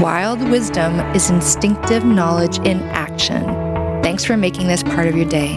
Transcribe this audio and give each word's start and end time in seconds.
Wild 0.00 0.40
wisdom 0.48 1.00
is 1.14 1.28
instinctive 1.28 2.04
knowledge 2.04 2.58
in 2.60 2.80
action. 2.90 3.42
Thanks 4.00 4.24
for 4.24 4.36
making 4.36 4.68
this 4.68 4.84
part 4.84 5.08
of 5.08 5.16
your 5.16 5.28
day. 5.28 5.56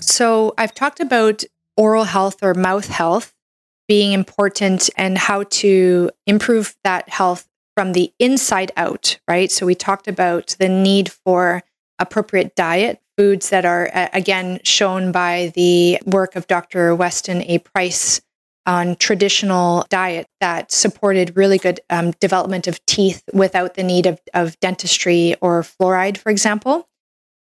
So, 0.00 0.52
I've 0.58 0.74
talked 0.74 0.98
about 0.98 1.44
oral 1.76 2.02
health 2.02 2.42
or 2.42 2.54
mouth 2.54 2.88
health 2.88 3.32
being 3.86 4.12
important 4.12 4.90
and 4.96 5.16
how 5.16 5.44
to 5.44 6.10
improve 6.26 6.74
that 6.82 7.08
health 7.08 7.48
from 7.76 7.92
the 7.92 8.12
inside 8.18 8.72
out, 8.76 9.20
right? 9.28 9.50
So 9.50 9.64
we 9.64 9.74
talked 9.74 10.08
about 10.08 10.56
the 10.58 10.68
need 10.68 11.10
for 11.10 11.62
appropriate 12.00 12.56
diet, 12.56 13.00
foods 13.16 13.50
that 13.50 13.64
are, 13.64 13.90
again, 14.12 14.60
shown 14.64 15.12
by 15.12 15.52
the 15.54 16.00
work 16.04 16.34
of 16.36 16.46
Dr. 16.48 16.94
Weston 16.96 17.42
A. 17.42 17.58
Price 17.58 18.20
on 18.66 18.96
traditional 18.96 19.84
diet 19.88 20.26
that 20.40 20.70
supported 20.70 21.36
really 21.36 21.58
good 21.58 21.80
um, 21.90 22.12
development 22.20 22.66
of 22.66 22.84
teeth 22.86 23.22
without 23.32 23.74
the 23.74 23.82
need 23.82 24.06
of, 24.06 24.20
of 24.34 24.58
dentistry 24.60 25.34
or 25.40 25.62
fluoride, 25.62 26.16
for 26.16 26.30
example. 26.30 26.88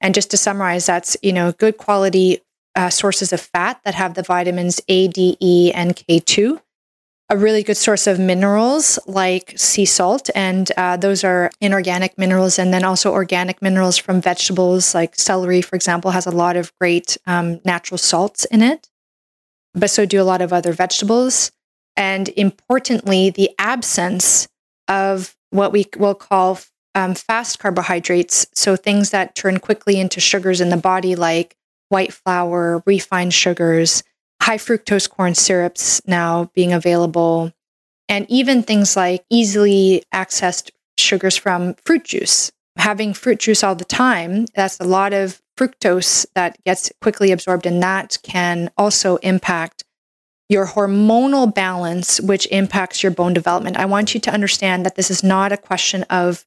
And 0.02 0.13
just 0.13 0.31
to 0.31 0.37
summarize, 0.37 0.85
that's 0.85 1.17
you 1.21 1.33
know 1.33 1.52
good 1.52 1.77
quality 1.77 2.39
uh, 2.75 2.89
sources 2.89 3.33
of 3.33 3.41
fat 3.41 3.81
that 3.83 3.95
have 3.95 4.13
the 4.13 4.23
vitamins 4.23 4.81
A, 4.87 5.07
D, 5.07 5.37
E, 5.39 5.71
and 5.73 5.95
K2. 5.95 6.61
A 7.31 7.37
really 7.37 7.61
good 7.61 7.77
source 7.77 8.07
of 8.07 8.17
minerals 8.19 8.97
like 9.05 9.53
sea 9.55 9.85
salt, 9.85 10.31
and 10.33 10.71
uh, 10.77 10.97
those 10.97 11.23
are 11.23 11.52
inorganic 11.61 12.17
minerals, 12.17 12.57
and 12.57 12.73
then 12.73 12.83
also 12.83 13.11
organic 13.11 13.61
minerals 13.61 13.97
from 13.97 14.19
vegetables 14.19 14.95
like 14.95 15.15
celery, 15.15 15.61
for 15.61 15.75
example, 15.75 16.09
has 16.09 16.25
a 16.25 16.31
lot 16.31 16.55
of 16.55 16.73
great 16.80 17.17
um, 17.27 17.61
natural 17.63 17.99
salts 17.99 18.45
in 18.45 18.63
it. 18.63 18.89
But 19.73 19.89
so 19.89 20.06
do 20.06 20.22
a 20.22 20.23
lot 20.23 20.42
of 20.42 20.53
other 20.53 20.73
vegetables. 20.73 21.52
And 21.95 22.30
importantly, 22.30 23.30
the 23.30 23.52
absence 23.59 24.48
of 24.88 25.36
what 25.52 25.72
we 25.72 25.86
will 25.98 26.16
call 26.16 26.59
um, 26.95 27.16
fast 27.16 27.59
carbohydrates. 27.59 28.48
So 28.53 28.76
things 28.76 29.11
that 29.11 29.36
turn 29.36 29.59
quickly 29.59 30.00
into 30.00 30.20
sugars 30.20 30.61
in 30.61 30.70
the 30.70 30.78
body, 30.78 31.16
like 31.16 31.56
white 31.89 32.14
flour, 32.14 32.84
refined 32.86 33.34
sugars, 33.34 34.03
high 34.42 34.58
fructose 34.58 35.09
corn 35.09 35.36
syrups 35.36 36.02
now 36.08 36.50
being 36.56 36.73
available, 36.73 37.52
and 38.08 38.26
even 38.30 38.64
things 38.64 38.95
like 38.95 39.23
easily 39.30 40.04
accessed 40.14 40.72
sugars 40.98 41.36
from 41.36 41.76
fruit 41.86 42.04
juice. 42.06 42.52
Having 42.78 43.14
fruit 43.14 43.39
juice 43.39 43.64
all 43.64 43.76
the 43.76 43.86
time, 43.86 44.45
that's 44.56 44.80
a 44.80 44.86
lot 44.86 45.14
of 45.14 45.42
fructose 45.59 46.25
that 46.35 46.57
gets 46.63 46.91
quickly 47.02 47.31
absorbed, 47.31 47.65
and 47.65 47.83
that 47.83 48.17
can 48.23 48.71
also 48.77 49.17
impact 49.17 49.83
your 50.47 50.65
hormonal 50.65 51.53
balance, 51.53 52.19
which 52.21 52.47
impacts 52.47 53.03
your 53.03 53.11
bone 53.11 53.33
development. 53.33 53.77
I 53.77 53.85
want 53.85 54.13
you 54.13 54.19
to 54.21 54.31
understand 54.31 54.86
that 54.86 54.95
this 54.95 55.11
is 55.11 55.23
not 55.23 55.52
a 55.52 55.58
question 55.58 56.03
of 56.03 56.45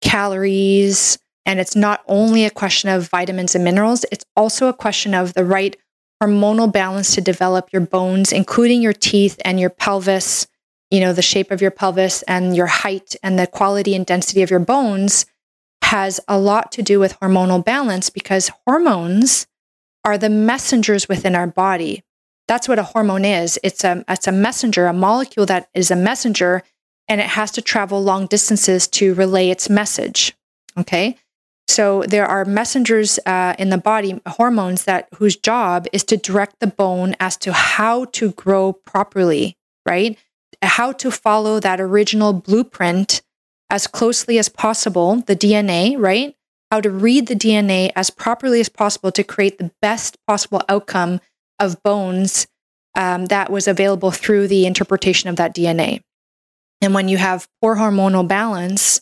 calories 0.00 1.18
and 1.44 1.60
it's 1.60 1.76
not 1.76 2.02
only 2.06 2.44
a 2.44 2.50
question 2.50 2.88
of 2.88 3.08
vitamins 3.08 3.54
and 3.54 3.64
minerals, 3.64 4.04
it's 4.12 4.24
also 4.36 4.68
a 4.68 4.72
question 4.72 5.12
of 5.12 5.34
the 5.34 5.44
right 5.44 5.76
hormonal 6.22 6.72
balance 6.72 7.14
to 7.14 7.20
develop 7.20 7.72
your 7.72 7.82
bones, 7.82 8.32
including 8.32 8.80
your 8.80 8.92
teeth 8.92 9.40
and 9.44 9.58
your 9.58 9.70
pelvis, 9.70 10.46
you 10.90 11.00
know, 11.00 11.12
the 11.12 11.20
shape 11.20 11.50
of 11.50 11.60
your 11.60 11.72
pelvis 11.72 12.22
and 12.22 12.54
your 12.54 12.66
height 12.66 13.16
and 13.24 13.38
the 13.38 13.46
quality 13.46 13.96
and 13.96 14.06
density 14.06 14.42
of 14.42 14.50
your 14.50 14.60
bones 14.60 15.26
has 15.92 16.18
a 16.26 16.38
lot 16.38 16.72
to 16.72 16.80
do 16.80 16.98
with 16.98 17.20
hormonal 17.20 17.62
balance 17.62 18.08
because 18.08 18.50
hormones 18.66 19.46
are 20.06 20.16
the 20.16 20.30
messengers 20.30 21.06
within 21.06 21.34
our 21.34 21.46
body. 21.46 22.02
That's 22.48 22.66
what 22.66 22.78
a 22.78 22.82
hormone 22.82 23.26
is. 23.26 23.58
It's 23.62 23.84
a 23.84 24.02
it's 24.08 24.26
a 24.26 24.32
messenger, 24.32 24.86
a 24.86 24.94
molecule 24.94 25.44
that 25.44 25.68
is 25.74 25.90
a 25.90 25.96
messenger 25.96 26.62
and 27.08 27.20
it 27.20 27.26
has 27.26 27.50
to 27.52 27.60
travel 27.60 28.02
long 28.02 28.26
distances 28.26 28.88
to 28.88 29.12
relay 29.12 29.50
its 29.50 29.68
message. 29.68 30.34
Okay? 30.78 31.18
So 31.68 32.04
there 32.08 32.26
are 32.26 32.46
messengers 32.46 33.18
uh, 33.26 33.54
in 33.58 33.68
the 33.68 33.76
body, 33.76 34.18
hormones 34.26 34.84
that 34.84 35.08
whose 35.16 35.36
job 35.36 35.86
is 35.92 36.04
to 36.04 36.16
direct 36.16 36.60
the 36.60 36.68
bone 36.68 37.16
as 37.20 37.36
to 37.38 37.52
how 37.52 38.06
to 38.16 38.32
grow 38.32 38.72
properly, 38.72 39.58
right? 39.84 40.18
How 40.62 40.92
to 40.92 41.10
follow 41.10 41.60
that 41.60 41.82
original 41.82 42.32
blueprint 42.32 43.20
as 43.72 43.86
closely 43.86 44.38
as 44.38 44.50
possible, 44.50 45.16
the 45.26 45.34
DNA, 45.34 45.96
right? 45.98 46.36
How 46.70 46.82
to 46.82 46.90
read 46.90 47.26
the 47.26 47.34
DNA 47.34 47.90
as 47.96 48.10
properly 48.10 48.60
as 48.60 48.68
possible 48.68 49.10
to 49.10 49.24
create 49.24 49.56
the 49.56 49.72
best 49.80 50.18
possible 50.26 50.62
outcome 50.68 51.20
of 51.58 51.82
bones 51.82 52.46
um, 52.94 53.26
that 53.26 53.50
was 53.50 53.66
available 53.66 54.10
through 54.10 54.48
the 54.48 54.66
interpretation 54.66 55.30
of 55.30 55.36
that 55.36 55.54
DNA. 55.54 56.02
And 56.82 56.92
when 56.92 57.08
you 57.08 57.16
have 57.16 57.48
poor 57.62 57.76
hormonal 57.76 58.28
balance, 58.28 59.00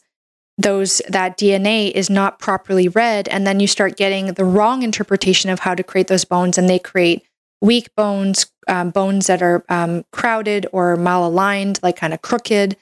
those 0.57 1.03
that 1.09 1.37
DNA 1.37 1.91
is 1.91 2.09
not 2.09 2.39
properly 2.39 2.87
read, 2.87 3.27
and 3.29 3.45
then 3.45 3.59
you 3.59 3.67
start 3.67 3.97
getting 3.97 4.35
the 4.35 4.45
wrong 4.45 4.85
interpretation 4.85 5.51
of 5.51 5.61
how 5.61 5.75
to 5.75 5.83
create 5.83 6.07
those 6.07 6.25
bones, 6.25 6.59
and 6.59 6.69
they 6.69 6.79
create 6.79 7.25
weak 7.61 7.93
bones, 7.97 8.47
um, 8.69 8.91
bones 8.91 9.27
that 9.27 9.43
are 9.43 9.65
um, 9.69 10.05
crowded 10.13 10.67
or 10.71 10.97
malaligned, 10.97 11.83
like 11.83 11.97
kind 11.97 12.15
of 12.15 12.23
crooked. 12.23 12.77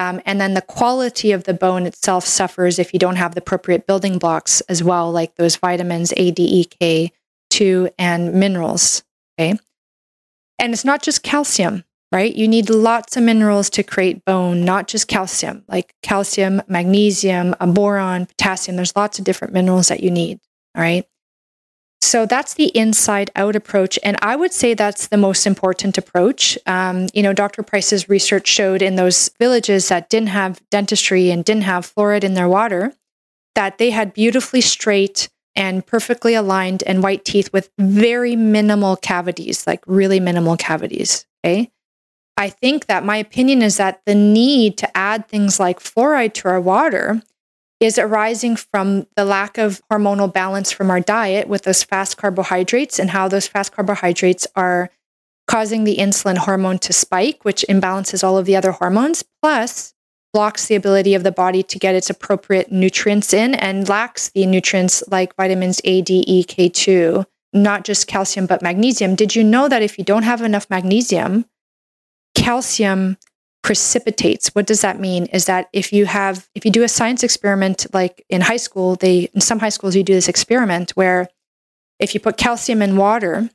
Um, 0.00 0.22
and 0.24 0.40
then 0.40 0.54
the 0.54 0.62
quality 0.62 1.30
of 1.32 1.44
the 1.44 1.52
bone 1.52 1.84
itself 1.84 2.24
suffers 2.24 2.78
if 2.78 2.94
you 2.94 2.98
don't 2.98 3.16
have 3.16 3.34
the 3.34 3.42
appropriate 3.42 3.86
building 3.86 4.18
blocks 4.18 4.62
as 4.62 4.82
well, 4.82 5.12
like 5.12 5.34
those 5.34 5.56
vitamins 5.56 6.14
A, 6.16 6.30
D, 6.30 6.42
E, 6.42 6.64
K, 6.64 7.12
2, 7.50 7.90
and 7.98 8.32
minerals. 8.32 9.02
Okay. 9.38 9.58
And 10.58 10.72
it's 10.72 10.86
not 10.86 11.02
just 11.02 11.22
calcium 11.22 11.84
right? 12.12 12.34
You 12.34 12.48
need 12.48 12.70
lots 12.70 13.16
of 13.16 13.22
minerals 13.22 13.70
to 13.70 13.82
create 13.82 14.24
bone, 14.24 14.64
not 14.64 14.88
just 14.88 15.06
calcium, 15.06 15.62
like 15.68 15.94
calcium, 16.02 16.60
magnesium, 16.66 17.54
boron, 17.60 18.26
potassium. 18.26 18.76
There's 18.76 18.96
lots 18.96 19.18
of 19.18 19.24
different 19.24 19.54
minerals 19.54 19.88
that 19.88 20.02
you 20.02 20.10
need, 20.10 20.40
all 20.74 20.82
right? 20.82 21.06
So 22.02 22.26
that's 22.26 22.54
the 22.54 22.76
inside 22.76 23.30
out 23.36 23.54
approach. 23.54 23.98
And 24.02 24.16
I 24.22 24.34
would 24.34 24.52
say 24.52 24.74
that's 24.74 25.08
the 25.08 25.16
most 25.16 25.46
important 25.46 25.98
approach. 25.98 26.58
Um, 26.66 27.08
you 27.12 27.22
know, 27.22 27.32
Dr. 27.32 27.62
Price's 27.62 28.08
research 28.08 28.48
showed 28.48 28.82
in 28.82 28.96
those 28.96 29.30
villages 29.38 29.88
that 29.88 30.08
didn't 30.08 30.30
have 30.30 30.62
dentistry 30.70 31.30
and 31.30 31.44
didn't 31.44 31.64
have 31.64 31.92
fluoride 31.94 32.24
in 32.24 32.34
their 32.34 32.48
water 32.48 32.94
that 33.54 33.78
they 33.78 33.90
had 33.90 34.14
beautifully 34.14 34.60
straight 34.60 35.28
and 35.56 35.84
perfectly 35.84 36.34
aligned 36.34 36.82
and 36.84 37.02
white 37.02 37.24
teeth 37.24 37.52
with 37.52 37.70
very 37.78 38.36
minimal 38.36 38.96
cavities, 38.96 39.66
like 39.66 39.82
really 39.86 40.20
minimal 40.20 40.56
cavities. 40.56 41.26
Okay. 41.44 41.70
I 42.36 42.48
think 42.48 42.86
that 42.86 43.04
my 43.04 43.16
opinion 43.16 43.60
is 43.60 43.76
that 43.76 44.00
the 44.06 44.14
need 44.14 44.78
to 44.78 44.96
add 44.96 45.28
things 45.28 45.60
like 45.60 45.80
fluoride 45.80 46.32
to 46.34 46.48
our 46.48 46.60
water 46.60 47.20
is 47.80 47.98
arising 47.98 48.56
from 48.56 49.06
the 49.16 49.24
lack 49.24 49.56
of 49.56 49.80
hormonal 49.90 50.32
balance 50.32 50.70
from 50.70 50.90
our 50.90 51.00
diet 51.00 51.48
with 51.48 51.62
those 51.62 51.82
fast 51.82 52.18
carbohydrates 52.18 52.98
and 52.98 53.10
how 53.10 53.26
those 53.26 53.46
fast 53.46 53.72
carbohydrates 53.72 54.46
are 54.54 54.90
causing 55.48 55.84
the 55.84 55.96
insulin 55.96 56.36
hormone 56.36 56.78
to 56.78 56.92
spike, 56.92 57.44
which 57.44 57.64
imbalances 57.68 58.22
all 58.22 58.38
of 58.38 58.44
the 58.44 58.54
other 58.54 58.72
hormones, 58.72 59.24
plus 59.42 59.94
blocks 60.32 60.66
the 60.66 60.76
ability 60.76 61.14
of 61.14 61.24
the 61.24 61.32
body 61.32 61.62
to 61.62 61.78
get 61.78 61.94
its 61.94 62.10
appropriate 62.10 62.70
nutrients 62.70 63.32
in 63.32 63.54
and 63.54 63.88
lacks 63.88 64.28
the 64.28 64.46
nutrients 64.46 65.02
like 65.08 65.34
vitamins 65.34 65.80
A, 65.84 66.02
D, 66.02 66.22
E, 66.26 66.44
K2, 66.44 67.24
not 67.52 67.84
just 67.84 68.06
calcium, 68.06 68.46
but 68.46 68.62
magnesium. 68.62 69.16
Did 69.16 69.34
you 69.34 69.42
know 69.42 69.68
that 69.68 69.82
if 69.82 69.98
you 69.98 70.04
don't 70.04 70.22
have 70.22 70.42
enough 70.42 70.68
magnesium, 70.70 71.46
calcium 72.36 73.16
precipitates. 73.62 74.48
What 74.54 74.66
does 74.66 74.80
that 74.80 75.00
mean? 75.00 75.26
Is 75.26 75.44
that 75.46 75.68
if 75.72 75.92
you 75.92 76.06
have, 76.06 76.48
if 76.54 76.64
you 76.64 76.70
do 76.70 76.82
a 76.82 76.88
science 76.88 77.22
experiment, 77.22 77.86
like 77.92 78.24
in 78.28 78.40
high 78.40 78.56
school, 78.56 78.96
they, 78.96 79.30
in 79.34 79.40
some 79.40 79.58
high 79.58 79.68
schools, 79.68 79.94
you 79.94 80.02
do 80.02 80.14
this 80.14 80.28
experiment 80.28 80.92
where 80.92 81.28
if 81.98 82.14
you 82.14 82.20
put 82.20 82.36
calcium 82.36 82.82
in 82.82 82.96
water 82.96 83.50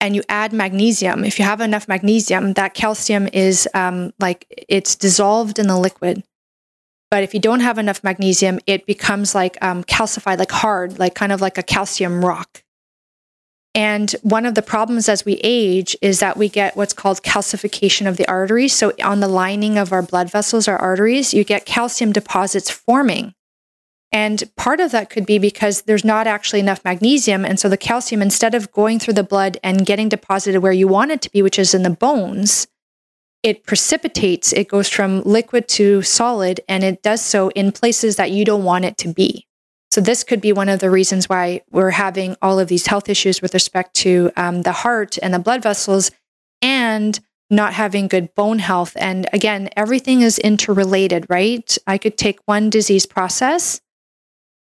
and 0.00 0.14
you 0.14 0.22
add 0.28 0.52
magnesium, 0.52 1.24
if 1.24 1.38
you 1.38 1.44
have 1.44 1.60
enough 1.60 1.88
magnesium, 1.88 2.52
that 2.52 2.74
calcium 2.74 3.28
is 3.32 3.68
um, 3.74 4.12
like 4.20 4.46
it's 4.68 4.94
dissolved 4.94 5.58
in 5.58 5.66
the 5.66 5.78
liquid. 5.78 6.22
But 7.10 7.22
if 7.22 7.32
you 7.32 7.40
don't 7.40 7.60
have 7.60 7.78
enough 7.78 8.04
magnesium, 8.04 8.60
it 8.66 8.84
becomes 8.84 9.34
like 9.34 9.56
um, 9.62 9.82
calcified, 9.84 10.38
like 10.38 10.52
hard, 10.52 10.98
like 10.98 11.14
kind 11.14 11.32
of 11.32 11.40
like 11.40 11.56
a 11.56 11.62
calcium 11.62 12.24
rock. 12.24 12.62
And 13.78 14.10
one 14.22 14.44
of 14.44 14.56
the 14.56 14.62
problems 14.62 15.08
as 15.08 15.24
we 15.24 15.34
age 15.44 15.96
is 16.02 16.18
that 16.18 16.36
we 16.36 16.48
get 16.48 16.76
what's 16.76 16.92
called 16.92 17.22
calcification 17.22 18.08
of 18.08 18.16
the 18.16 18.26
arteries. 18.26 18.74
So, 18.74 18.92
on 19.04 19.20
the 19.20 19.28
lining 19.28 19.78
of 19.78 19.92
our 19.92 20.02
blood 20.02 20.32
vessels, 20.32 20.66
our 20.66 20.76
arteries, 20.76 21.32
you 21.32 21.44
get 21.44 21.64
calcium 21.64 22.10
deposits 22.10 22.70
forming. 22.70 23.34
And 24.10 24.50
part 24.56 24.80
of 24.80 24.90
that 24.90 25.10
could 25.10 25.26
be 25.26 25.38
because 25.38 25.82
there's 25.82 26.04
not 26.04 26.26
actually 26.26 26.58
enough 26.58 26.84
magnesium. 26.84 27.44
And 27.44 27.60
so 27.60 27.68
the 27.68 27.76
calcium, 27.76 28.20
instead 28.20 28.52
of 28.52 28.72
going 28.72 28.98
through 28.98 29.14
the 29.14 29.22
blood 29.22 29.58
and 29.62 29.86
getting 29.86 30.08
deposited 30.08 30.58
where 30.58 30.72
you 30.72 30.88
want 30.88 31.12
it 31.12 31.22
to 31.22 31.30
be, 31.30 31.40
which 31.40 31.56
is 31.56 31.72
in 31.72 31.84
the 31.84 31.90
bones, 31.90 32.66
it 33.44 33.62
precipitates, 33.62 34.52
it 34.52 34.66
goes 34.66 34.88
from 34.88 35.22
liquid 35.22 35.68
to 35.68 36.02
solid, 36.02 36.62
and 36.68 36.82
it 36.82 37.00
does 37.04 37.20
so 37.20 37.50
in 37.50 37.70
places 37.70 38.16
that 38.16 38.32
you 38.32 38.44
don't 38.44 38.64
want 38.64 38.86
it 38.86 38.96
to 38.96 39.14
be. 39.14 39.47
So, 39.98 40.02
this 40.02 40.22
could 40.22 40.40
be 40.40 40.52
one 40.52 40.68
of 40.68 40.78
the 40.78 40.90
reasons 40.90 41.28
why 41.28 41.62
we're 41.72 41.90
having 41.90 42.36
all 42.40 42.60
of 42.60 42.68
these 42.68 42.86
health 42.86 43.08
issues 43.08 43.42
with 43.42 43.52
respect 43.52 43.94
to 43.96 44.30
um, 44.36 44.62
the 44.62 44.70
heart 44.70 45.18
and 45.20 45.34
the 45.34 45.40
blood 45.40 45.60
vessels 45.60 46.12
and 46.62 47.18
not 47.50 47.72
having 47.72 48.06
good 48.06 48.32
bone 48.36 48.60
health. 48.60 48.92
And 48.94 49.26
again, 49.32 49.70
everything 49.76 50.20
is 50.20 50.38
interrelated, 50.38 51.26
right? 51.28 51.76
I 51.84 51.98
could 51.98 52.16
take 52.16 52.38
one 52.44 52.70
disease 52.70 53.06
process 53.06 53.80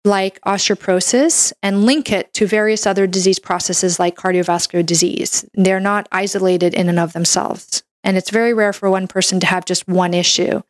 like 0.06 0.40
osteoporosis 0.40 1.52
and 1.62 1.84
link 1.84 2.10
it 2.10 2.32
to 2.32 2.46
various 2.46 2.86
other 2.86 3.06
disease 3.06 3.38
processes 3.38 3.98
like 3.98 4.16
cardiovascular 4.16 4.86
disease. 4.86 5.44
They're 5.52 5.80
not 5.80 6.08
isolated 6.10 6.72
in 6.72 6.88
and 6.88 6.98
of 6.98 7.12
themselves. 7.12 7.82
And 8.02 8.16
it's 8.16 8.30
very 8.30 8.54
rare 8.54 8.72
for 8.72 8.88
one 8.88 9.06
person 9.06 9.38
to 9.40 9.46
have 9.46 9.66
just 9.66 9.86
one 9.86 10.14
issue, 10.14 10.62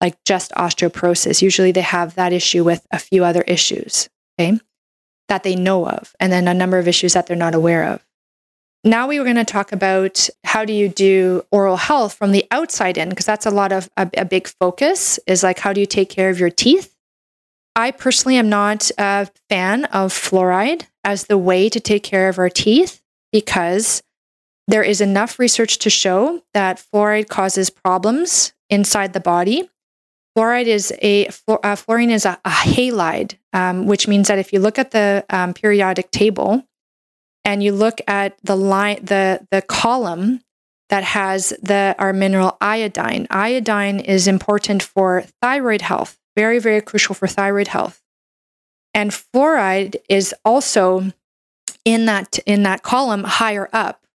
like 0.00 0.22
just 0.24 0.52
osteoporosis. 0.52 1.42
Usually 1.42 1.72
they 1.72 1.80
have 1.80 2.14
that 2.14 2.32
issue 2.32 2.64
with 2.64 2.86
a 2.90 2.98
few 2.98 3.24
other 3.24 3.42
issues, 3.42 4.08
okay, 4.38 4.58
that 5.28 5.42
they 5.42 5.56
know 5.56 5.86
of, 5.86 6.14
and 6.20 6.32
then 6.32 6.48
a 6.48 6.54
number 6.54 6.78
of 6.78 6.88
issues 6.88 7.14
that 7.14 7.26
they're 7.26 7.36
not 7.36 7.54
aware 7.54 7.84
of. 7.84 8.04
Now 8.84 9.08
we 9.08 9.18
were 9.18 9.24
going 9.24 9.36
to 9.36 9.44
talk 9.44 9.72
about 9.72 10.28
how 10.44 10.64
do 10.64 10.72
you 10.72 10.88
do 10.88 11.44
oral 11.50 11.76
health 11.76 12.14
from 12.14 12.32
the 12.32 12.46
outside 12.50 12.96
in, 12.96 13.08
because 13.08 13.26
that's 13.26 13.46
a 13.46 13.50
lot 13.50 13.72
of 13.72 13.90
a, 13.96 14.08
a 14.16 14.24
big 14.24 14.46
focus 14.46 15.18
is 15.26 15.42
like 15.42 15.58
how 15.58 15.72
do 15.72 15.80
you 15.80 15.86
take 15.86 16.08
care 16.08 16.30
of 16.30 16.38
your 16.38 16.50
teeth? 16.50 16.94
I 17.74 17.90
personally 17.90 18.36
am 18.36 18.48
not 18.48 18.90
a 18.98 19.28
fan 19.48 19.84
of 19.86 20.12
fluoride 20.12 20.86
as 21.04 21.24
the 21.24 21.38
way 21.38 21.68
to 21.68 21.80
take 21.80 22.02
care 22.02 22.28
of 22.28 22.38
our 22.38 22.48
teeth 22.48 23.02
because 23.32 24.02
there 24.68 24.82
is 24.82 25.00
enough 25.00 25.38
research 25.38 25.78
to 25.78 25.90
show 25.90 26.42
that 26.54 26.82
fluoride 26.92 27.28
causes 27.28 27.70
problems 27.70 28.52
inside 28.70 29.12
the 29.12 29.20
body. 29.20 29.70
Fluoride 30.38 30.66
is 30.66 30.92
a 31.02 31.28
uh, 31.48 31.74
fluorine 31.74 32.10
is 32.10 32.24
a, 32.24 32.38
a 32.44 32.50
halide, 32.50 33.36
um, 33.52 33.86
which 33.86 34.06
means 34.06 34.28
that 34.28 34.38
if 34.38 34.52
you 34.52 34.60
look 34.60 34.78
at 34.78 34.92
the 34.92 35.24
um, 35.30 35.52
periodic 35.52 36.12
table 36.12 36.62
and 37.44 37.60
you 37.60 37.72
look 37.72 38.00
at 38.06 38.38
the 38.44 38.54
line, 38.54 39.04
the 39.04 39.44
the 39.50 39.62
column 39.62 40.40
that 40.90 41.02
has 41.02 41.52
the 41.60 41.96
our 41.98 42.12
mineral 42.12 42.56
iodine. 42.60 43.26
Iodine 43.30 43.98
is 43.98 44.28
important 44.28 44.80
for 44.80 45.24
thyroid 45.42 45.82
health, 45.82 46.20
very 46.36 46.60
very 46.60 46.82
crucial 46.82 47.16
for 47.16 47.26
thyroid 47.26 47.66
health. 47.66 48.00
And 48.94 49.10
fluoride 49.10 49.96
is 50.08 50.32
also 50.44 51.12
in 51.84 52.06
that 52.06 52.38
in 52.46 52.62
that 52.62 52.84
column 52.84 53.24
higher 53.24 53.68
up 53.72 54.06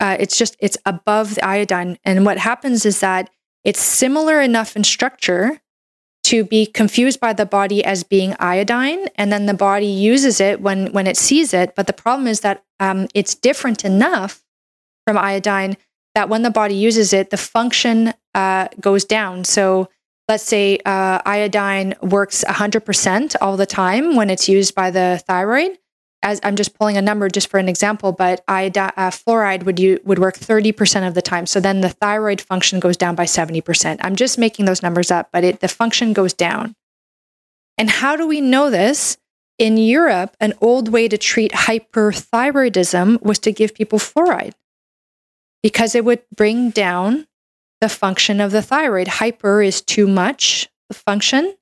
uh, 0.00 0.16
it's 0.20 0.36
just 0.36 0.56
it's 0.60 0.76
above 0.84 1.36
the 1.36 1.44
iodine 1.44 1.98
and 2.04 2.24
what 2.26 2.38
happens 2.38 2.84
is 2.84 3.00
that 3.00 3.30
it's 3.64 3.80
similar 3.80 4.40
enough 4.40 4.76
in 4.76 4.84
structure 4.84 5.60
to 6.24 6.44
be 6.44 6.66
confused 6.66 7.20
by 7.20 7.32
the 7.32 7.46
body 7.46 7.82
as 7.84 8.04
being 8.04 8.34
iodine 8.38 9.06
and 9.14 9.32
then 9.32 9.46
the 9.46 9.54
body 9.54 9.86
uses 9.86 10.40
it 10.40 10.60
when 10.60 10.92
when 10.92 11.06
it 11.06 11.16
sees 11.16 11.54
it. 11.54 11.74
But 11.74 11.86
the 11.86 11.92
problem 11.92 12.26
is 12.26 12.40
that 12.40 12.64
um, 12.80 13.08
it's 13.14 13.34
different 13.34 13.84
enough 13.84 14.44
from 15.06 15.16
iodine 15.16 15.76
that 16.14 16.28
when 16.28 16.42
the 16.42 16.50
body 16.50 16.74
uses 16.74 17.12
it 17.12 17.30
the 17.30 17.36
function 17.36 18.12
uh, 18.34 18.68
goes 18.80 19.04
down. 19.04 19.44
So 19.44 19.88
let's 20.28 20.44
say 20.44 20.78
uh, 20.84 21.22
iodine 21.24 21.94
works 22.02 22.44
100% 22.46 23.36
all 23.40 23.56
the 23.56 23.66
time 23.66 24.14
when 24.14 24.28
it's 24.28 24.48
used 24.48 24.74
by 24.74 24.90
the 24.90 25.22
thyroid 25.26 25.78
as 26.22 26.40
I'm 26.42 26.56
just 26.56 26.74
pulling 26.74 26.96
a 26.96 27.02
number 27.02 27.28
just 27.28 27.48
for 27.48 27.58
an 27.58 27.68
example, 27.68 28.12
but 28.12 28.42
iodine, 28.48 28.92
uh, 28.96 29.10
fluoride 29.10 29.62
would 29.64 29.78
you 29.78 30.00
would 30.04 30.18
work 30.18 30.36
30% 30.36 31.06
of 31.06 31.14
the 31.14 31.22
time. 31.22 31.46
So 31.46 31.60
then 31.60 31.80
the 31.80 31.88
thyroid 31.88 32.40
function 32.40 32.80
goes 32.80 32.96
down 32.96 33.14
by 33.14 33.24
70%. 33.24 33.98
I'm 34.00 34.16
just 34.16 34.38
making 34.38 34.64
those 34.64 34.82
numbers 34.82 35.10
up, 35.10 35.28
but 35.32 35.44
it, 35.44 35.60
the 35.60 35.68
function 35.68 36.12
goes 36.12 36.32
down. 36.32 36.74
And 37.76 37.88
how 37.88 38.16
do 38.16 38.26
we 38.26 38.40
know 38.40 38.70
this? 38.70 39.16
In 39.58 39.76
Europe, 39.76 40.36
an 40.38 40.54
old 40.60 40.88
way 40.88 41.08
to 41.08 41.18
treat 41.18 41.50
hyperthyroidism 41.50 43.20
was 43.22 43.40
to 43.40 43.50
give 43.50 43.74
people 43.74 43.98
fluoride 43.98 44.54
because 45.64 45.96
it 45.96 46.04
would 46.04 46.22
bring 46.36 46.70
down 46.70 47.26
the 47.80 47.88
function 47.88 48.40
of 48.40 48.52
the 48.52 48.62
thyroid. 48.62 49.08
Hyper 49.08 49.60
is 49.60 49.82
too 49.82 50.06
much 50.06 50.68
function, 50.92 51.56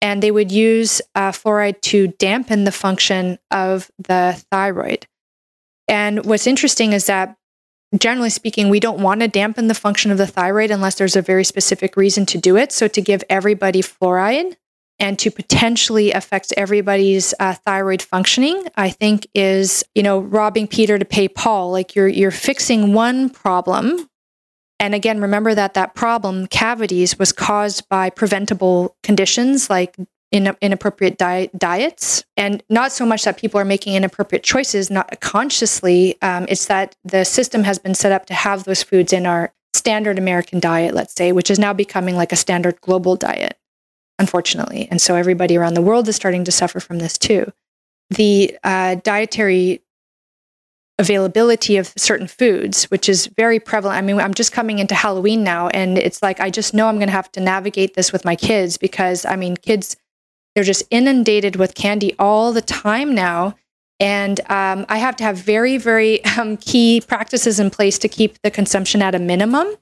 and 0.00 0.22
they 0.22 0.30
would 0.30 0.52
use 0.52 1.02
uh, 1.14 1.32
fluoride 1.32 1.80
to 1.82 2.08
dampen 2.18 2.64
the 2.64 2.72
function 2.72 3.38
of 3.50 3.90
the 3.98 4.42
thyroid. 4.50 5.06
And 5.88 6.24
what's 6.24 6.46
interesting 6.46 6.92
is 6.92 7.06
that, 7.06 7.36
generally 7.96 8.30
speaking, 8.30 8.68
we 8.68 8.80
don't 8.80 9.00
want 9.00 9.20
to 9.20 9.28
dampen 9.28 9.68
the 9.68 9.74
function 9.74 10.10
of 10.10 10.18
the 10.18 10.26
thyroid 10.26 10.70
unless 10.70 10.96
there's 10.96 11.16
a 11.16 11.22
very 11.22 11.44
specific 11.44 11.96
reason 11.96 12.26
to 12.26 12.38
do 12.38 12.56
it. 12.56 12.72
So, 12.72 12.88
to 12.88 13.00
give 13.00 13.24
everybody 13.30 13.82
fluoride 13.82 14.56
and 14.98 15.18
to 15.20 15.30
potentially 15.30 16.12
affect 16.12 16.52
everybody's 16.56 17.32
uh, 17.38 17.54
thyroid 17.54 18.02
functioning, 18.02 18.66
I 18.76 18.90
think 18.90 19.26
is 19.34 19.84
you 19.94 20.02
know 20.02 20.18
robbing 20.20 20.66
Peter 20.66 20.98
to 20.98 21.04
pay 21.04 21.28
Paul. 21.28 21.70
Like 21.70 21.94
you're 21.94 22.08
you're 22.08 22.30
fixing 22.30 22.92
one 22.92 23.30
problem 23.30 24.08
and 24.80 24.94
again, 24.94 25.20
remember 25.20 25.54
that 25.54 25.74
that 25.74 25.94
problem, 25.94 26.46
cavities, 26.46 27.18
was 27.18 27.32
caused 27.32 27.88
by 27.88 28.10
preventable 28.10 28.96
conditions 29.02 29.68
like 29.68 29.96
in, 30.30 30.54
inappropriate 30.60 31.18
diet, 31.18 31.56
diets. 31.58 32.24
And 32.36 32.62
not 32.68 32.92
so 32.92 33.04
much 33.04 33.24
that 33.24 33.38
people 33.38 33.60
are 33.60 33.64
making 33.64 33.94
inappropriate 33.94 34.44
choices, 34.44 34.90
not 34.90 35.20
consciously. 35.20 36.20
Um, 36.22 36.46
it's 36.48 36.66
that 36.66 36.96
the 37.04 37.24
system 37.24 37.64
has 37.64 37.78
been 37.78 37.94
set 37.94 38.12
up 38.12 38.26
to 38.26 38.34
have 38.34 38.64
those 38.64 38.82
foods 38.82 39.12
in 39.12 39.26
our 39.26 39.52
standard 39.74 40.18
American 40.18 40.60
diet, 40.60 40.94
let's 40.94 41.14
say, 41.14 41.32
which 41.32 41.50
is 41.50 41.58
now 41.58 41.72
becoming 41.72 42.14
like 42.14 42.32
a 42.32 42.36
standard 42.36 42.80
global 42.80 43.16
diet, 43.16 43.58
unfortunately. 44.18 44.86
And 44.90 45.00
so 45.00 45.14
everybody 45.14 45.56
around 45.56 45.74
the 45.74 45.82
world 45.82 46.08
is 46.08 46.16
starting 46.16 46.44
to 46.44 46.52
suffer 46.52 46.78
from 46.78 46.98
this 46.98 47.18
too. 47.18 47.52
The 48.10 48.56
uh, 48.64 48.96
dietary 48.96 49.82
availability 50.98 51.76
of 51.76 51.92
certain 51.96 52.26
foods, 52.26 52.84
which 52.84 53.08
is 53.08 53.26
very 53.36 53.60
prevalent. 53.60 53.98
I 53.98 54.02
mean, 54.02 54.18
I'm 54.20 54.34
just 54.34 54.52
coming 54.52 54.78
into 54.80 54.94
Halloween 54.94 55.44
now, 55.44 55.68
and 55.68 55.96
it's 55.96 56.22
like 56.22 56.40
I 56.40 56.50
just 56.50 56.74
know 56.74 56.88
I'm 56.88 56.96
going 56.96 57.08
to 57.08 57.12
have 57.12 57.30
to 57.32 57.40
navigate 57.40 57.94
this 57.94 58.12
with 58.12 58.24
my 58.24 58.34
kids 58.36 58.76
because 58.76 59.24
I 59.24 59.36
mean, 59.36 59.56
kids, 59.56 59.96
they're 60.54 60.64
just 60.64 60.82
inundated 60.90 61.56
with 61.56 61.74
candy 61.74 62.14
all 62.18 62.52
the 62.52 62.62
time 62.62 63.14
now. 63.14 63.54
And 64.00 64.40
um, 64.50 64.86
I 64.88 64.98
have 64.98 65.16
to 65.16 65.24
have 65.24 65.38
very, 65.38 65.76
very 65.76 66.24
um, 66.38 66.56
key 66.56 67.00
practices 67.00 67.60
in 67.60 67.70
place 67.70 67.98
to 68.00 68.08
keep 68.08 68.40
the 68.42 68.50
consumption 68.50 69.02
at 69.02 69.14
a 69.14 69.18
minimum. 69.18 69.76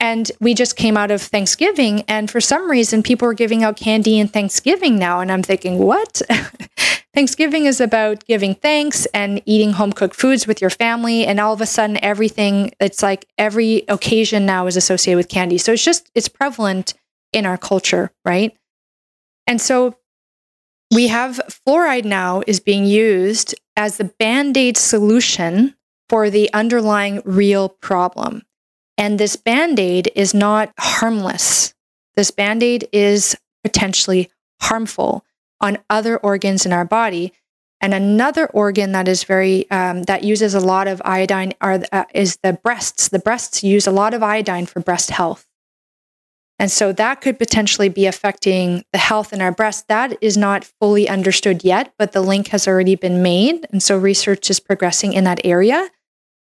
And 0.00 0.32
we 0.40 0.54
just 0.54 0.76
came 0.76 0.96
out 0.96 1.10
of 1.10 1.20
Thanksgiving, 1.20 2.02
and 2.08 2.30
for 2.30 2.40
some 2.40 2.70
reason, 2.70 3.02
people 3.02 3.28
are 3.28 3.34
giving 3.34 3.62
out 3.62 3.76
candy 3.76 4.18
in 4.18 4.28
Thanksgiving 4.28 4.98
now. 4.98 5.20
And 5.20 5.30
I'm 5.30 5.42
thinking, 5.42 5.78
what? 5.78 6.22
Thanksgiving 7.14 7.66
is 7.66 7.80
about 7.80 8.24
giving 8.24 8.54
thanks 8.54 9.04
and 9.06 9.42
eating 9.44 9.72
home 9.72 9.92
cooked 9.92 10.16
foods 10.16 10.46
with 10.46 10.60
your 10.60 10.70
family. 10.70 11.26
And 11.26 11.38
all 11.38 11.52
of 11.52 11.60
a 11.60 11.66
sudden, 11.66 11.98
everything, 12.02 12.72
it's 12.80 13.02
like 13.02 13.26
every 13.36 13.84
occasion 13.88 14.46
now 14.46 14.66
is 14.66 14.76
associated 14.76 15.16
with 15.16 15.28
candy. 15.28 15.58
So 15.58 15.72
it's 15.72 15.84
just, 15.84 16.10
it's 16.14 16.28
prevalent 16.28 16.94
in 17.32 17.46
our 17.46 17.58
culture, 17.58 18.12
right? 18.24 18.56
And 19.46 19.60
so 19.60 19.96
we 20.92 21.08
have 21.08 21.40
fluoride 21.66 22.04
now 22.04 22.42
is 22.46 22.60
being 22.60 22.84
used 22.84 23.54
as 23.76 23.96
the 23.96 24.04
band 24.04 24.56
aid 24.56 24.76
solution 24.76 25.74
for 26.08 26.30
the 26.30 26.52
underlying 26.52 27.22
real 27.24 27.68
problem. 27.68 28.42
And 29.00 29.18
this 29.18 29.34
band 29.34 29.80
aid 29.80 30.12
is 30.14 30.34
not 30.34 30.74
harmless. 30.78 31.72
This 32.16 32.30
band 32.30 32.62
aid 32.62 32.86
is 32.92 33.34
potentially 33.64 34.30
harmful 34.60 35.24
on 35.58 35.78
other 35.88 36.18
organs 36.18 36.66
in 36.66 36.72
our 36.74 36.84
body. 36.84 37.32
And 37.80 37.94
another 37.94 38.46
organ 38.48 38.92
that 38.92 39.08
is 39.08 39.24
very 39.24 39.68
um, 39.70 40.02
that 40.02 40.22
uses 40.22 40.52
a 40.52 40.60
lot 40.60 40.86
of 40.86 41.00
iodine 41.02 41.54
are 41.62 41.80
uh, 41.92 42.04
is 42.12 42.36
the 42.42 42.52
breasts. 42.52 43.08
The 43.08 43.18
breasts 43.18 43.64
use 43.64 43.86
a 43.86 43.90
lot 43.90 44.12
of 44.12 44.22
iodine 44.22 44.66
for 44.66 44.80
breast 44.80 45.08
health, 45.08 45.46
and 46.58 46.70
so 46.70 46.92
that 46.92 47.22
could 47.22 47.38
potentially 47.38 47.88
be 47.88 48.04
affecting 48.04 48.84
the 48.92 48.98
health 48.98 49.32
in 49.32 49.40
our 49.40 49.50
breast. 49.50 49.88
That 49.88 50.18
is 50.20 50.36
not 50.36 50.70
fully 50.78 51.08
understood 51.08 51.64
yet, 51.64 51.94
but 51.98 52.12
the 52.12 52.20
link 52.20 52.48
has 52.48 52.68
already 52.68 52.96
been 52.96 53.22
made, 53.22 53.66
and 53.72 53.82
so 53.82 53.96
research 53.96 54.50
is 54.50 54.60
progressing 54.60 55.14
in 55.14 55.24
that 55.24 55.40
area. 55.42 55.88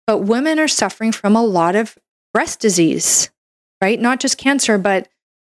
But 0.08 0.20
women 0.20 0.58
are 0.58 0.70
suffering 0.70 1.12
from 1.12 1.36
a 1.36 1.44
lot 1.44 1.76
of 1.76 1.98
breast 2.36 2.60
disease, 2.60 3.30
right? 3.82 3.98
Not 3.98 4.20
just 4.20 4.38
cancer, 4.38 4.78
but 4.78 5.08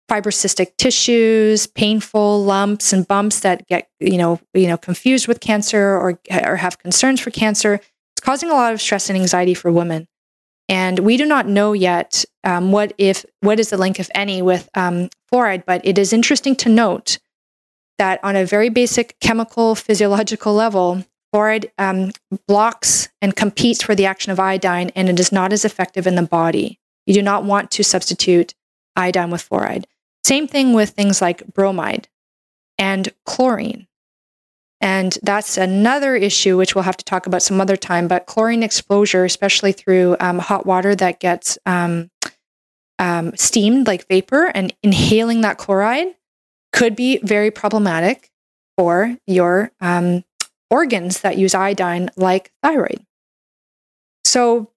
fibrocystic 0.08 0.78
tissues, 0.78 1.66
painful 1.66 2.44
lumps 2.44 2.94
and 2.94 3.08
bumps 3.08 3.40
that 3.40 3.66
get 3.68 3.90
you 4.00 4.20
know 4.20 4.40
you 4.54 4.68
know 4.68 4.78
confused 4.78 5.28
with 5.28 5.40
cancer 5.40 5.98
or 5.98 6.20
or 6.46 6.56
have 6.56 6.78
concerns 6.78 7.20
for 7.20 7.32
cancer. 7.32 7.82
It's 8.14 8.22
causing 8.22 8.52
a 8.52 8.54
lot 8.54 8.74
of 8.74 8.80
stress 8.80 9.10
and 9.10 9.18
anxiety 9.18 9.56
for 9.56 9.72
women, 9.72 10.08
and 10.70 11.00
we 11.00 11.18
do 11.18 11.26
not 11.26 11.48
know 11.48 11.74
yet 11.74 12.24
um, 12.44 12.72
what 12.72 12.94
if 13.00 13.26
what 13.42 13.60
is 13.60 13.72
the 13.72 13.78
link, 13.78 14.00
if 14.00 14.12
any, 14.14 14.44
with 14.44 14.70
um, 14.76 15.10
fluoride. 15.34 15.66
But 15.66 15.82
it 15.84 15.98
is 15.98 16.14
interesting 16.14 16.56
to 16.58 16.70
note 16.70 17.18
that 17.98 18.24
on 18.24 18.36
a 18.36 18.46
very 18.46 18.70
basic 18.70 19.20
chemical 19.20 19.74
physiological 19.74 20.54
level, 20.54 21.04
fluoride 21.34 21.70
um, 21.78 22.12
blocks 22.48 23.10
and 23.22 23.36
competes 23.36 23.82
for 23.82 23.96
the 23.96 24.06
action 24.06 24.32
of 24.32 24.40
iodine, 24.40 24.92
and 24.96 25.10
it 25.10 25.20
is 25.20 25.32
not 25.32 25.54
as 25.54 25.66
effective 25.66 26.08
in 26.08 26.16
the 26.16 26.24
body. 26.24 26.80
You 27.06 27.14
do 27.14 27.22
not 27.22 27.44
want 27.44 27.72
to 27.72 27.84
substitute 27.84 28.54
iodine 28.96 29.32
with 29.32 29.48
fluoride. 29.48 29.86
Same 30.24 30.48
thing 30.48 30.74
with 30.74 30.90
things 30.90 31.22
like 31.22 31.46
bromide 31.54 32.08
and 32.78 33.10
chlorine. 33.26 33.88
And 34.80 35.18
that's 35.24 35.58
another 35.58 36.16
issue, 36.16 36.58
which 36.58 36.76
we'll 36.76 36.84
have 36.84 36.98
to 36.98 37.06
talk 37.06 37.26
about 37.26 37.42
some 37.42 37.60
other 37.60 37.78
time. 37.78 38.08
But 38.08 38.26
chlorine 38.28 38.62
exposure, 38.62 39.26
especially 39.26 39.72
through 39.72 40.18
um, 40.20 40.40
hot 40.40 40.66
water 40.66 40.96
that 40.96 41.20
gets 41.20 41.58
um, 41.66 42.12
um, 43.00 43.36
steamed 43.36 43.88
like 43.88 44.08
vapor 44.08 44.52
and 44.54 44.76
inhaling 44.84 45.42
that 45.42 45.58
chloride, 45.58 46.16
could 46.74 46.96
be 46.96 47.18
very 47.24 47.50
problematic 47.50 48.30
for 48.78 49.18
your 49.26 49.72
um, 49.82 50.24
organs 50.70 51.22
that 51.22 51.38
use 51.38 51.54
iodine, 51.56 52.10
like 52.16 52.52
thyroid. 52.62 53.06
So, 54.26 54.72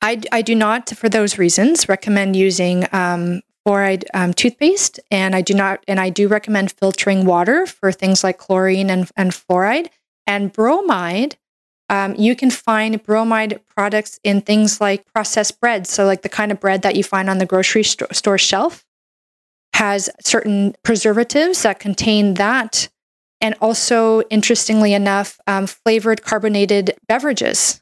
I, 0.00 0.20
I 0.30 0.42
do 0.42 0.54
not, 0.54 0.90
for 0.90 1.08
those 1.08 1.38
reasons, 1.38 1.88
recommend 1.88 2.36
using 2.36 2.86
um, 2.92 3.40
fluoride 3.66 4.04
um, 4.14 4.32
toothpaste, 4.32 5.00
and 5.10 5.34
I 5.34 5.40
do 5.40 5.54
not, 5.54 5.82
and 5.88 5.98
I 5.98 6.10
do 6.10 6.28
recommend 6.28 6.72
filtering 6.72 7.24
water 7.24 7.66
for 7.66 7.90
things 7.90 8.22
like 8.22 8.38
chlorine 8.38 8.90
and, 8.90 9.10
and 9.16 9.32
fluoride 9.32 9.88
and 10.26 10.52
bromide. 10.52 11.36
Um, 11.90 12.14
you 12.16 12.36
can 12.36 12.50
find 12.50 13.02
bromide 13.02 13.60
products 13.66 14.20
in 14.22 14.42
things 14.42 14.80
like 14.80 15.10
processed 15.12 15.58
bread. 15.60 15.86
So, 15.86 16.04
like 16.04 16.22
the 16.22 16.28
kind 16.28 16.52
of 16.52 16.60
bread 16.60 16.82
that 16.82 16.96
you 16.96 17.02
find 17.02 17.28
on 17.28 17.38
the 17.38 17.46
grocery 17.46 17.82
st- 17.82 18.14
store 18.14 18.38
shelf 18.38 18.84
has 19.74 20.10
certain 20.22 20.74
preservatives 20.82 21.62
that 21.62 21.80
contain 21.80 22.34
that. 22.34 22.88
And 23.40 23.54
also, 23.60 24.22
interestingly 24.22 24.94
enough, 24.94 25.38
um, 25.46 25.66
flavored 25.66 26.22
carbonated 26.22 26.96
beverages 27.06 27.80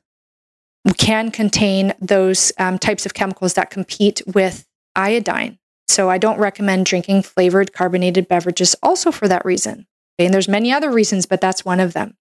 can 0.99 1.31
contain 1.31 1.95
those 2.01 2.53
um, 2.59 2.79
types 2.79 3.07
of 3.07 3.15
chemicals 3.15 3.55
that 3.55 3.71
compete 3.71 4.23
with 4.27 4.67
iodine. 4.95 5.59
So 5.89 6.11
I 6.11 6.19
don't 6.19 6.39
recommend 6.39 6.87
drinking 6.87 7.23
flavored 7.23 7.73
carbonated 7.73 8.29
beverages 8.29 8.77
also 8.83 9.11
for 9.11 9.29
that 9.29 9.45
reason. 9.45 9.87
Okay? 10.19 10.27
And 10.27 10.35
there's 10.35 10.49
many 10.49 10.73
other 10.73 10.91
reasons, 10.91 11.27
but 11.27 11.41
that's 11.41 11.65
one 11.65 11.81
of 11.81 11.93
them. 11.93 12.17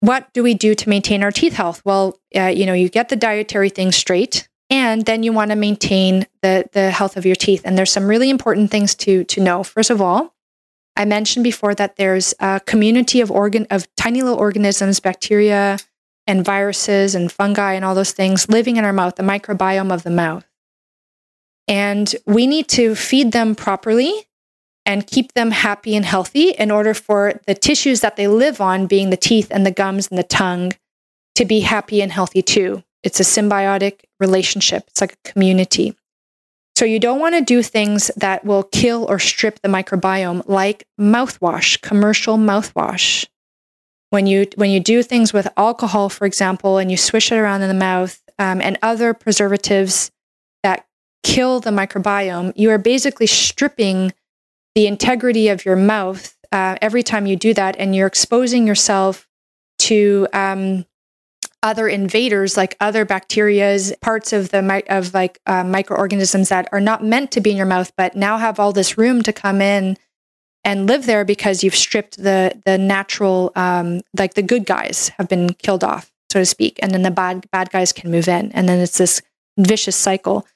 What 0.00 0.32
do 0.32 0.42
we 0.42 0.54
do 0.54 0.74
to 0.74 0.88
maintain 0.88 1.22
our 1.22 1.32
teeth 1.32 1.54
health? 1.54 1.82
Well, 1.84 2.20
uh, 2.34 2.46
you 2.46 2.66
know, 2.66 2.74
you 2.74 2.88
get 2.88 3.08
the 3.08 3.16
dietary 3.16 3.70
things 3.70 3.96
straight, 3.96 4.48
and 4.68 5.04
then 5.06 5.22
you 5.22 5.32
want 5.32 5.50
to 5.50 5.56
maintain 5.56 6.26
the 6.42 6.68
the 6.72 6.90
health 6.90 7.16
of 7.16 7.24
your 7.24 7.34
teeth. 7.34 7.62
And 7.64 7.78
there's 7.78 7.90
some 7.90 8.06
really 8.06 8.28
important 8.28 8.70
things 8.70 8.94
to 8.96 9.24
to 9.24 9.40
know. 9.40 9.64
First 9.64 9.90
of 9.90 10.02
all, 10.02 10.35
I 10.96 11.04
mentioned 11.04 11.44
before 11.44 11.74
that 11.74 11.96
there's 11.96 12.34
a 12.40 12.60
community 12.60 13.20
of 13.20 13.30
organ 13.30 13.66
of 13.70 13.86
tiny 13.96 14.22
little 14.22 14.38
organisms, 14.38 15.00
bacteria, 15.00 15.78
and 16.26 16.44
viruses 16.44 17.14
and 17.14 17.30
fungi 17.30 17.74
and 17.74 17.84
all 17.84 17.94
those 17.94 18.12
things 18.12 18.48
living 18.48 18.76
in 18.76 18.84
our 18.84 18.92
mouth, 18.92 19.16
the 19.16 19.22
microbiome 19.22 19.92
of 19.92 20.02
the 20.02 20.10
mouth. 20.10 20.44
And 21.68 22.14
we 22.26 22.46
need 22.46 22.68
to 22.70 22.94
feed 22.94 23.32
them 23.32 23.54
properly 23.54 24.26
and 24.84 25.06
keep 25.06 25.32
them 25.34 25.50
happy 25.50 25.96
and 25.96 26.04
healthy 26.04 26.50
in 26.50 26.70
order 26.70 26.94
for 26.94 27.40
the 27.46 27.54
tissues 27.54 28.00
that 28.00 28.16
they 28.16 28.28
live 28.28 28.60
on, 28.60 28.86
being 28.86 29.10
the 29.10 29.16
teeth 29.16 29.48
and 29.50 29.66
the 29.66 29.72
gums 29.72 30.08
and 30.08 30.18
the 30.18 30.22
tongue, 30.22 30.72
to 31.34 31.44
be 31.44 31.60
happy 31.60 32.00
and 32.00 32.12
healthy 32.12 32.40
too. 32.40 32.82
It's 33.02 33.20
a 33.20 33.24
symbiotic 33.24 34.04
relationship, 34.20 34.84
it's 34.88 35.00
like 35.00 35.12
a 35.12 35.30
community. 35.30 35.96
So 36.76 36.84
you 36.84 37.00
don't 37.00 37.20
want 37.20 37.34
to 37.34 37.40
do 37.40 37.62
things 37.62 38.10
that 38.18 38.44
will 38.44 38.64
kill 38.64 39.06
or 39.08 39.18
strip 39.18 39.60
the 39.62 39.68
microbiome, 39.68 40.46
like 40.46 40.86
mouthwash, 41.00 41.80
commercial 41.80 42.36
mouthwash. 42.36 43.26
When 44.10 44.26
you 44.26 44.46
when 44.56 44.70
you 44.70 44.78
do 44.78 45.02
things 45.02 45.32
with 45.32 45.48
alcohol, 45.56 46.10
for 46.10 46.26
example, 46.26 46.76
and 46.76 46.90
you 46.90 46.98
swish 46.98 47.32
it 47.32 47.36
around 47.36 47.62
in 47.62 47.68
the 47.68 47.74
mouth, 47.74 48.22
um, 48.38 48.60
and 48.60 48.78
other 48.82 49.14
preservatives 49.14 50.10
that 50.62 50.86
kill 51.22 51.60
the 51.60 51.70
microbiome, 51.70 52.52
you 52.56 52.70
are 52.70 52.78
basically 52.78 53.26
stripping 53.26 54.12
the 54.74 54.86
integrity 54.86 55.48
of 55.48 55.64
your 55.64 55.76
mouth 55.76 56.36
uh, 56.52 56.76
every 56.82 57.02
time 57.02 57.26
you 57.26 57.36
do 57.36 57.54
that, 57.54 57.74
and 57.78 57.96
you're 57.96 58.06
exposing 58.06 58.66
yourself 58.66 59.26
to 59.78 60.28
um, 60.34 60.84
other 61.66 61.88
invaders, 61.88 62.56
like 62.56 62.76
other 62.78 63.04
bacteria's, 63.04 63.92
parts 64.00 64.32
of 64.32 64.50
the 64.50 64.84
of 64.88 65.12
like 65.12 65.40
uh, 65.46 65.64
microorganisms 65.64 66.48
that 66.48 66.68
are 66.70 66.80
not 66.80 67.04
meant 67.04 67.32
to 67.32 67.40
be 67.40 67.50
in 67.50 67.56
your 67.56 67.66
mouth, 67.66 67.92
but 67.96 68.14
now 68.14 68.38
have 68.38 68.60
all 68.60 68.72
this 68.72 68.96
room 68.96 69.20
to 69.22 69.32
come 69.32 69.60
in 69.60 69.96
and 70.62 70.86
live 70.86 71.06
there 71.06 71.24
because 71.24 71.64
you've 71.64 71.74
stripped 71.74 72.22
the 72.22 72.60
the 72.64 72.78
natural, 72.78 73.50
um, 73.56 74.00
like 74.16 74.34
the 74.34 74.42
good 74.42 74.64
guys 74.64 75.10
have 75.18 75.28
been 75.28 75.54
killed 75.54 75.82
off, 75.82 76.12
so 76.30 76.38
to 76.38 76.46
speak, 76.46 76.78
and 76.82 76.92
then 76.92 77.02
the 77.02 77.10
bad 77.10 77.50
bad 77.50 77.70
guys 77.70 77.92
can 77.92 78.12
move 78.12 78.28
in, 78.28 78.52
and 78.52 78.68
then 78.68 78.78
it's 78.78 78.98
this 78.98 79.20
vicious 79.58 79.96
cycle. 79.96 80.46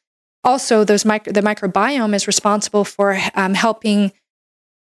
Also 0.44 0.84
those 0.84 1.04
micro, 1.04 1.32
the 1.32 1.42
microbiome 1.42 2.14
is 2.14 2.28
responsible 2.28 2.84
for 2.84 3.18
um, 3.34 3.54
helping 3.54 4.12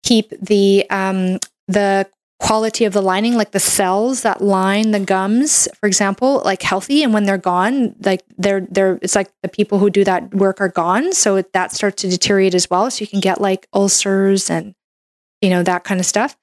keep 0.02 0.30
the 0.40 0.86
um, 0.88 1.38
the 1.68 2.08
quality 2.38 2.84
of 2.84 2.92
the 2.92 3.00
lining 3.00 3.34
like 3.34 3.52
the 3.52 3.60
cells 3.60 4.22
that 4.22 4.42
line 4.42 4.90
the 4.90 5.00
gums 5.00 5.68
for 5.80 5.86
example 5.86 6.42
like 6.44 6.62
healthy. 6.62 7.02
And 7.02 7.14
when 7.14 7.24
they're 7.24 7.38
gone 7.38 7.94
like 8.04 8.22
they're 8.36 8.60
they're 8.60 8.98
it's 9.02 9.14
like 9.14 9.30
the 9.42 9.48
people 9.48 9.78
who 9.78 9.90
do 9.90 10.04
that 10.04 10.34
work 10.34 10.60
are 10.60 10.68
gone. 10.68 11.12
So 11.12 11.36
it, 11.36 11.52
that 11.52 11.72
starts 11.72 12.02
to 12.02 12.08
deteriorate 12.08 12.54
as 12.54 12.68
well. 12.68 12.90
So 12.90 13.02
you 13.02 13.06
can 13.06 13.20
get 13.20 13.40
like 13.40 13.66
ulcers 13.72 14.50
and 14.50 14.74
you 15.40 15.50
know 15.50 15.62
that 15.62 15.84
kind 15.84 16.00
of 16.00 16.06
stuff. 16.06 16.36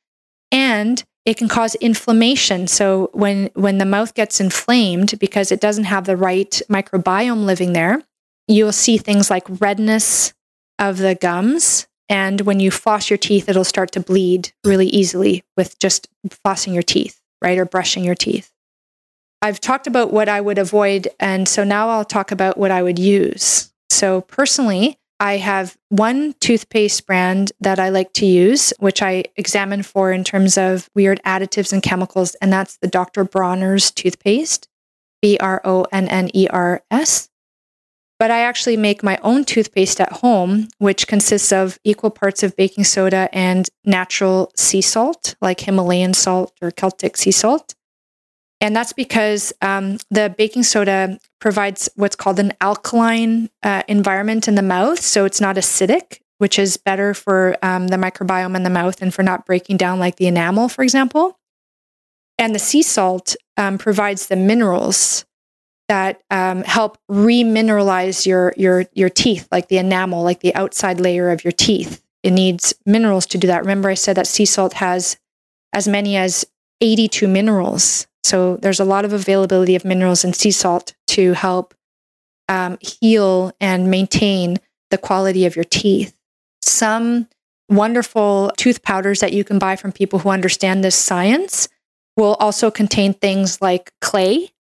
And 0.51 1.03
it 1.25 1.37
can 1.37 1.47
cause 1.47 1.75
inflammation. 1.75 2.67
So 2.67 3.09
when 3.13 3.49
when 3.53 3.77
the 3.77 3.85
mouth 3.85 4.13
gets 4.13 4.39
inflamed 4.41 5.19
because 5.19 5.51
it 5.51 5.61
doesn't 5.61 5.85
have 5.85 6.05
the 6.05 6.17
right 6.17 6.61
microbiome 6.69 7.45
living 7.45 7.73
there 7.73 8.01
you'll 8.47 8.71
see 8.71 8.97
things 8.97 9.29
like 9.29 9.45
redness 9.61 10.33
of 10.79 10.97
the 10.97 11.15
gums. 11.15 11.87
And 12.09 12.41
when 12.41 12.59
you 12.59 12.71
floss 12.71 13.09
your 13.09 13.17
teeth, 13.17 13.47
it'll 13.49 13.63
start 13.63 13.91
to 13.93 13.99
bleed 13.99 14.51
really 14.63 14.87
easily 14.87 15.43
with 15.55 15.79
just 15.79 16.07
flossing 16.27 16.73
your 16.73 16.83
teeth, 16.83 17.21
right? 17.41 17.57
Or 17.57 17.65
brushing 17.65 18.03
your 18.03 18.15
teeth. 18.15 18.51
I've 19.41 19.59
talked 19.59 19.87
about 19.87 20.13
what 20.13 20.29
I 20.29 20.39
would 20.39 20.57
avoid. 20.57 21.07
And 21.19 21.47
so 21.47 21.63
now 21.63 21.89
I'll 21.89 22.05
talk 22.05 22.31
about 22.31 22.57
what 22.57 22.71
I 22.71 22.81
would 22.81 22.99
use. 22.99 23.73
So, 23.89 24.21
personally, 24.21 24.97
I 25.19 25.37
have 25.37 25.77
one 25.89 26.33
toothpaste 26.41 27.05
brand 27.05 27.51
that 27.61 27.79
I 27.79 27.89
like 27.89 28.11
to 28.13 28.25
use, 28.25 28.73
which 28.79 29.01
I 29.01 29.25
examine 29.37 29.83
for 29.83 30.11
in 30.11 30.23
terms 30.23 30.57
of 30.57 30.89
weird 30.95 31.21
additives 31.23 31.71
and 31.71 31.81
chemicals, 31.81 32.35
and 32.35 32.51
that's 32.51 32.77
the 32.77 32.87
Dr. 32.87 33.23
Bronner's 33.23 33.91
toothpaste, 33.91 34.67
B 35.21 35.37
R 35.39 35.61
O 35.63 35.85
N 35.91 36.07
N 36.09 36.29
E 36.33 36.47
R 36.49 36.81
S. 36.91 37.29
But 38.23 38.31
I 38.31 38.43
actually 38.43 38.77
make 38.77 39.03
my 39.03 39.19
own 39.21 39.43
toothpaste 39.43 39.99
at 39.99 40.13
home, 40.13 40.69
which 40.77 41.07
consists 41.07 41.51
of 41.51 41.77
equal 41.83 42.09
parts 42.09 42.41
of 42.41 42.55
baking 42.55 42.85
soda 42.85 43.27
and 43.33 43.67
natural 43.83 44.49
sea 44.55 44.79
salt, 44.79 45.35
like 45.41 45.59
Himalayan 45.59 46.13
salt 46.13 46.53
or 46.61 46.71
Celtic 46.71 47.17
sea 47.17 47.31
salt. 47.31 47.75
And 48.61 48.73
that's 48.73 48.93
because 48.93 49.51
um, 49.61 49.97
the 50.09 50.33
baking 50.37 50.63
soda 50.63 51.19
provides 51.41 51.89
what's 51.97 52.15
called 52.15 52.39
an 52.39 52.53
alkaline 52.61 53.49
uh, 53.61 53.83
environment 53.89 54.47
in 54.47 54.55
the 54.55 54.61
mouth. 54.61 55.01
So 55.01 55.25
it's 55.25 55.41
not 55.41 55.57
acidic, 55.57 56.21
which 56.37 56.57
is 56.57 56.77
better 56.77 57.13
for 57.13 57.57
um, 57.61 57.89
the 57.89 57.97
microbiome 57.97 58.55
in 58.55 58.63
the 58.63 58.69
mouth 58.69 59.01
and 59.01 59.13
for 59.13 59.23
not 59.23 59.45
breaking 59.45 59.75
down 59.75 59.99
like 59.99 60.15
the 60.15 60.27
enamel, 60.27 60.69
for 60.69 60.83
example. 60.83 61.37
And 62.37 62.55
the 62.55 62.59
sea 62.59 62.83
salt 62.83 63.35
um, 63.57 63.77
provides 63.77 64.27
the 64.27 64.37
minerals 64.37 65.25
that 65.87 66.21
um, 66.31 66.63
help 66.63 66.97
remineralize 67.09 68.25
your 68.25 68.53
your 68.57 68.85
your 68.93 69.09
teeth, 69.09 69.47
like 69.51 69.67
the 69.67 69.77
enamel, 69.77 70.23
like 70.23 70.39
the 70.39 70.55
outside 70.55 70.99
layer 70.99 71.29
of 71.31 71.43
your 71.43 71.51
teeth. 71.51 72.03
It 72.23 72.31
needs 72.31 72.73
minerals 72.85 73.25
to 73.27 73.37
do 73.37 73.47
that. 73.47 73.61
Remember, 73.61 73.89
I 73.89 73.95
said 73.95 74.15
that 74.15 74.27
sea 74.27 74.45
salt 74.45 74.73
has 74.73 75.17
as 75.73 75.87
many 75.87 76.15
as 76.15 76.45
82 76.79 77.27
minerals. 77.27 78.07
So 78.23 78.57
there's 78.57 78.79
a 78.79 78.85
lot 78.85 79.03
of 79.03 79.11
availability 79.11 79.75
of 79.75 79.83
minerals 79.83 80.23
in 80.23 80.33
sea 80.33 80.51
salt 80.51 80.93
to 81.07 81.33
help 81.33 81.73
um, 82.47 82.77
heal 82.79 83.51
and 83.59 83.91
maintain 83.91 84.57
the 84.91 84.97
quality 84.97 85.45
of 85.45 85.55
your 85.55 85.65
teeth. 85.65 86.15
Some 86.61 87.27
wonderful 87.69 88.51
tooth 88.57 88.83
powders 88.83 89.19
that 89.19 89.33
you 89.33 89.43
can 89.43 89.59
buy 89.59 89.75
from 89.75 89.91
people 89.91 90.19
who 90.19 90.29
understand 90.29 90.83
this 90.83 90.95
science 90.95 91.67
will 92.15 92.35
also 92.35 92.69
contain 92.69 93.13
things 93.13 93.61
like 93.61 93.91
clay 94.01 94.52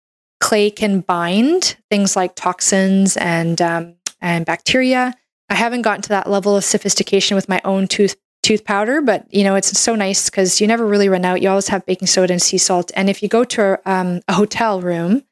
clay 0.43 0.69
can 0.69 0.99
bind 0.99 1.77
things 1.89 2.17
like 2.17 2.35
toxins 2.35 3.15
and 3.15 3.61
um, 3.61 3.95
and 4.19 4.45
bacteria. 4.45 5.15
I 5.49 5.55
haven't 5.55 5.83
gotten 5.83 6.01
to 6.03 6.09
that 6.09 6.29
level 6.29 6.57
of 6.57 6.65
sophistication 6.65 7.35
with 7.35 7.47
my 7.47 7.61
own 7.63 7.87
tooth 7.87 8.17
tooth 8.43 8.65
powder, 8.65 9.01
but 9.01 9.25
you 9.33 9.45
know 9.45 9.55
it's 9.55 9.79
so 9.79 9.95
nice 9.95 10.29
because 10.29 10.59
you 10.59 10.67
never 10.67 10.85
really 10.85 11.07
run 11.07 11.23
out. 11.23 11.41
You 11.41 11.47
always 11.49 11.69
have 11.69 11.85
baking 11.85 12.09
soda 12.09 12.33
and 12.33 12.41
sea 12.41 12.57
salt. 12.57 12.91
And 12.93 13.09
if 13.09 13.23
you 13.23 13.29
go 13.29 13.45
to 13.45 13.79
a, 13.85 13.91
um, 13.91 14.19
a 14.27 14.33
hotel 14.33 14.81
room 14.81 15.23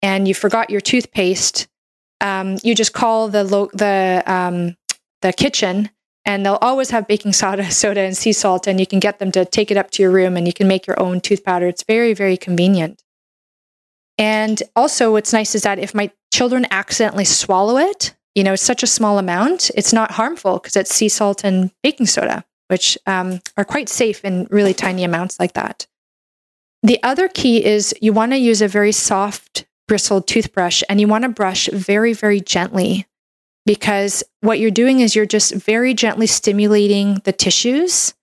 and 0.00 0.26
you 0.26 0.32
forgot 0.34 0.70
your 0.70 0.80
toothpaste, 0.80 1.68
um, 2.22 2.56
you 2.64 2.74
just 2.74 2.94
call 2.94 3.28
the 3.28 3.44
lo- 3.44 3.70
the 3.74 4.22
um, 4.26 4.76
the 5.20 5.34
kitchen, 5.34 5.90
and 6.24 6.46
they'll 6.46 6.62
always 6.62 6.88
have 6.88 7.06
baking 7.06 7.34
soda, 7.34 7.70
soda, 7.82 8.00
and 8.00 8.16
sea 8.16 8.32
salt, 8.32 8.66
and 8.66 8.80
you 8.80 8.86
can 8.86 8.98
get 8.98 9.18
them 9.18 9.30
to 9.32 9.44
take 9.44 9.70
it 9.70 9.76
up 9.76 9.90
to 9.90 10.02
your 10.02 10.10
room, 10.10 10.38
and 10.38 10.46
you 10.46 10.54
can 10.54 10.66
make 10.66 10.86
your 10.86 10.98
own 10.98 11.20
tooth 11.20 11.44
powder. 11.44 11.68
It's 11.68 11.84
very 11.84 12.14
very 12.14 12.38
convenient. 12.38 13.02
And 14.18 14.60
also, 14.74 15.12
what's 15.12 15.32
nice 15.32 15.54
is 15.54 15.62
that 15.62 15.78
if 15.78 15.94
my 15.94 16.10
children 16.32 16.66
accidentally 16.70 17.24
swallow 17.24 17.78
it, 17.78 18.14
you 18.34 18.44
know, 18.44 18.52
it's 18.52 18.62
such 18.62 18.82
a 18.82 18.88
small 18.88 19.18
amount, 19.18 19.70
it's 19.74 19.92
not 19.92 20.12
harmful 20.12 20.58
because 20.58 20.76
it's 20.76 20.94
sea 20.94 21.08
salt 21.08 21.44
and 21.44 21.70
baking 21.82 22.06
soda, 22.06 22.44
which 22.68 22.98
um, 23.06 23.40
are 23.56 23.64
quite 23.64 23.88
safe 23.88 24.24
in 24.24 24.46
really 24.50 24.74
tiny 24.74 25.04
amounts 25.04 25.38
like 25.38 25.54
that. 25.54 25.86
The 26.82 27.02
other 27.02 27.28
key 27.28 27.64
is 27.64 27.94
you 28.00 28.12
want 28.12 28.32
to 28.32 28.38
use 28.38 28.62
a 28.62 28.68
very 28.68 28.92
soft 28.92 29.66
bristled 29.88 30.26
toothbrush 30.26 30.82
and 30.88 31.00
you 31.00 31.08
want 31.08 31.22
to 31.22 31.28
brush 31.28 31.68
very, 31.68 32.12
very 32.12 32.40
gently 32.40 33.06
because 33.66 34.22
what 34.40 34.58
you're 34.58 34.70
doing 34.70 35.00
is 35.00 35.16
you're 35.16 35.26
just 35.26 35.54
very 35.54 35.92
gently 35.92 36.26
stimulating 36.26 37.20
the 37.24 37.32
tissues, 37.32 38.14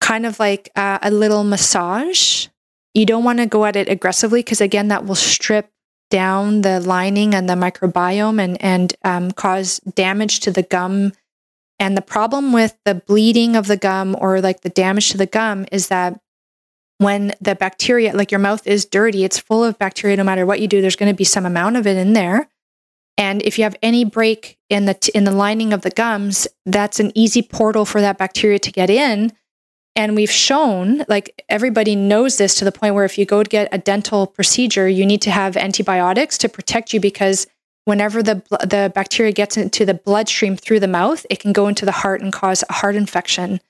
kind 0.00 0.26
of 0.26 0.38
like 0.40 0.70
uh, 0.76 0.98
a 1.02 1.10
little 1.10 1.44
massage. 1.44 2.48
You 2.94 3.06
don't 3.06 3.24
want 3.24 3.38
to 3.38 3.46
go 3.46 3.64
at 3.64 3.76
it 3.76 3.88
aggressively 3.88 4.40
because, 4.40 4.60
again, 4.60 4.88
that 4.88 5.04
will 5.04 5.14
strip 5.14 5.70
down 6.10 6.60
the 6.60 6.78
lining 6.78 7.34
and 7.34 7.48
the 7.48 7.54
microbiome 7.54 8.38
and, 8.38 8.62
and 8.62 8.94
um, 9.02 9.30
cause 9.30 9.78
damage 9.94 10.40
to 10.40 10.50
the 10.50 10.62
gum. 10.62 11.12
And 11.78 11.96
the 11.96 12.02
problem 12.02 12.52
with 12.52 12.76
the 12.84 12.94
bleeding 12.94 13.56
of 13.56 13.66
the 13.66 13.78
gum 13.78 14.14
or 14.20 14.40
like 14.40 14.60
the 14.60 14.68
damage 14.68 15.10
to 15.10 15.18
the 15.18 15.26
gum 15.26 15.64
is 15.72 15.88
that 15.88 16.20
when 16.98 17.32
the 17.40 17.54
bacteria, 17.54 18.14
like 18.14 18.30
your 18.30 18.38
mouth 18.38 18.66
is 18.66 18.84
dirty, 18.84 19.24
it's 19.24 19.38
full 19.38 19.64
of 19.64 19.78
bacteria 19.78 20.16
no 20.16 20.22
matter 20.22 20.44
what 20.44 20.60
you 20.60 20.68
do, 20.68 20.82
there's 20.82 20.96
going 20.96 21.10
to 21.10 21.16
be 21.16 21.24
some 21.24 21.46
amount 21.46 21.76
of 21.76 21.86
it 21.86 21.96
in 21.96 22.12
there. 22.12 22.48
And 23.16 23.42
if 23.42 23.58
you 23.58 23.64
have 23.64 23.76
any 23.82 24.04
break 24.04 24.58
in 24.68 24.84
the 24.84 24.94
t- 24.94 25.12
in 25.14 25.24
the 25.24 25.32
lining 25.32 25.72
of 25.72 25.82
the 25.82 25.90
gums, 25.90 26.46
that's 26.66 27.00
an 27.00 27.10
easy 27.14 27.42
portal 27.42 27.84
for 27.84 28.00
that 28.00 28.18
bacteria 28.18 28.58
to 28.58 28.70
get 28.70 28.90
in 28.90 29.32
and 29.94 30.16
we've 30.16 30.30
shown, 30.30 31.04
like 31.08 31.44
everybody 31.48 31.94
knows 31.94 32.38
this 32.38 32.54
to 32.56 32.64
the 32.64 32.72
point 32.72 32.94
where 32.94 33.04
if 33.04 33.18
you 33.18 33.26
go 33.26 33.42
to 33.42 33.48
get 33.48 33.68
a 33.72 33.78
dental 33.78 34.26
procedure, 34.26 34.88
you 34.88 35.04
need 35.04 35.20
to 35.22 35.30
have 35.30 35.56
antibiotics 35.56 36.38
to 36.38 36.48
protect 36.48 36.94
you 36.94 37.00
because 37.00 37.46
whenever 37.84 38.22
the 38.22 38.42
the 38.60 38.90
bacteria 38.94 39.32
gets 39.32 39.56
into 39.56 39.84
the 39.84 39.94
bloodstream 39.94 40.56
through 40.56 40.80
the 40.80 40.88
mouth, 40.88 41.26
it 41.28 41.40
can 41.40 41.52
go 41.52 41.68
into 41.68 41.84
the 41.84 41.92
heart 41.92 42.22
and 42.22 42.32
cause 42.32 42.64
a 42.68 42.72
heart 42.72 42.96
infection. 42.96 43.60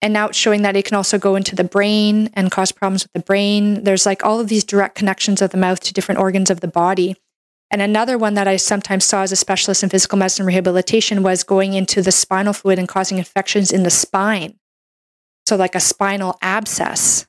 And 0.00 0.12
now 0.12 0.28
it's 0.28 0.38
showing 0.38 0.62
that 0.62 0.76
it 0.76 0.84
can 0.84 0.96
also 0.96 1.18
go 1.18 1.36
into 1.36 1.56
the 1.56 1.64
brain 1.64 2.30
and 2.34 2.50
cause 2.50 2.72
problems 2.72 3.04
with 3.04 3.12
the 3.12 3.20
brain. 3.20 3.84
There's 3.84 4.06
like 4.06 4.24
all 4.24 4.40
of 4.40 4.48
these 4.48 4.64
direct 4.64 4.94
connections 4.94 5.42
of 5.42 5.50
the 5.50 5.56
mouth 5.56 5.80
to 5.80 5.92
different 5.92 6.20
organs 6.20 6.50
of 6.50 6.60
the 6.60 6.68
body. 6.68 7.16
And 7.70 7.82
another 7.82 8.16
one 8.16 8.34
that 8.34 8.46
I 8.46 8.56
sometimes 8.56 9.04
saw 9.04 9.22
as 9.22 9.32
a 9.32 9.36
specialist 9.36 9.82
in 9.82 9.88
physical 9.88 10.18
medicine 10.18 10.46
rehabilitation 10.46 11.22
was 11.22 11.42
going 11.42 11.74
into 11.74 12.00
the 12.00 12.12
spinal 12.12 12.52
fluid 12.52 12.78
and 12.78 12.86
causing 12.86 13.18
infections 13.18 13.72
in 13.72 13.82
the 13.82 13.90
spine. 13.90 14.58
So, 15.46 15.56
like 15.56 15.74
a 15.74 15.80
spinal 15.80 16.36
abscess, 16.42 17.26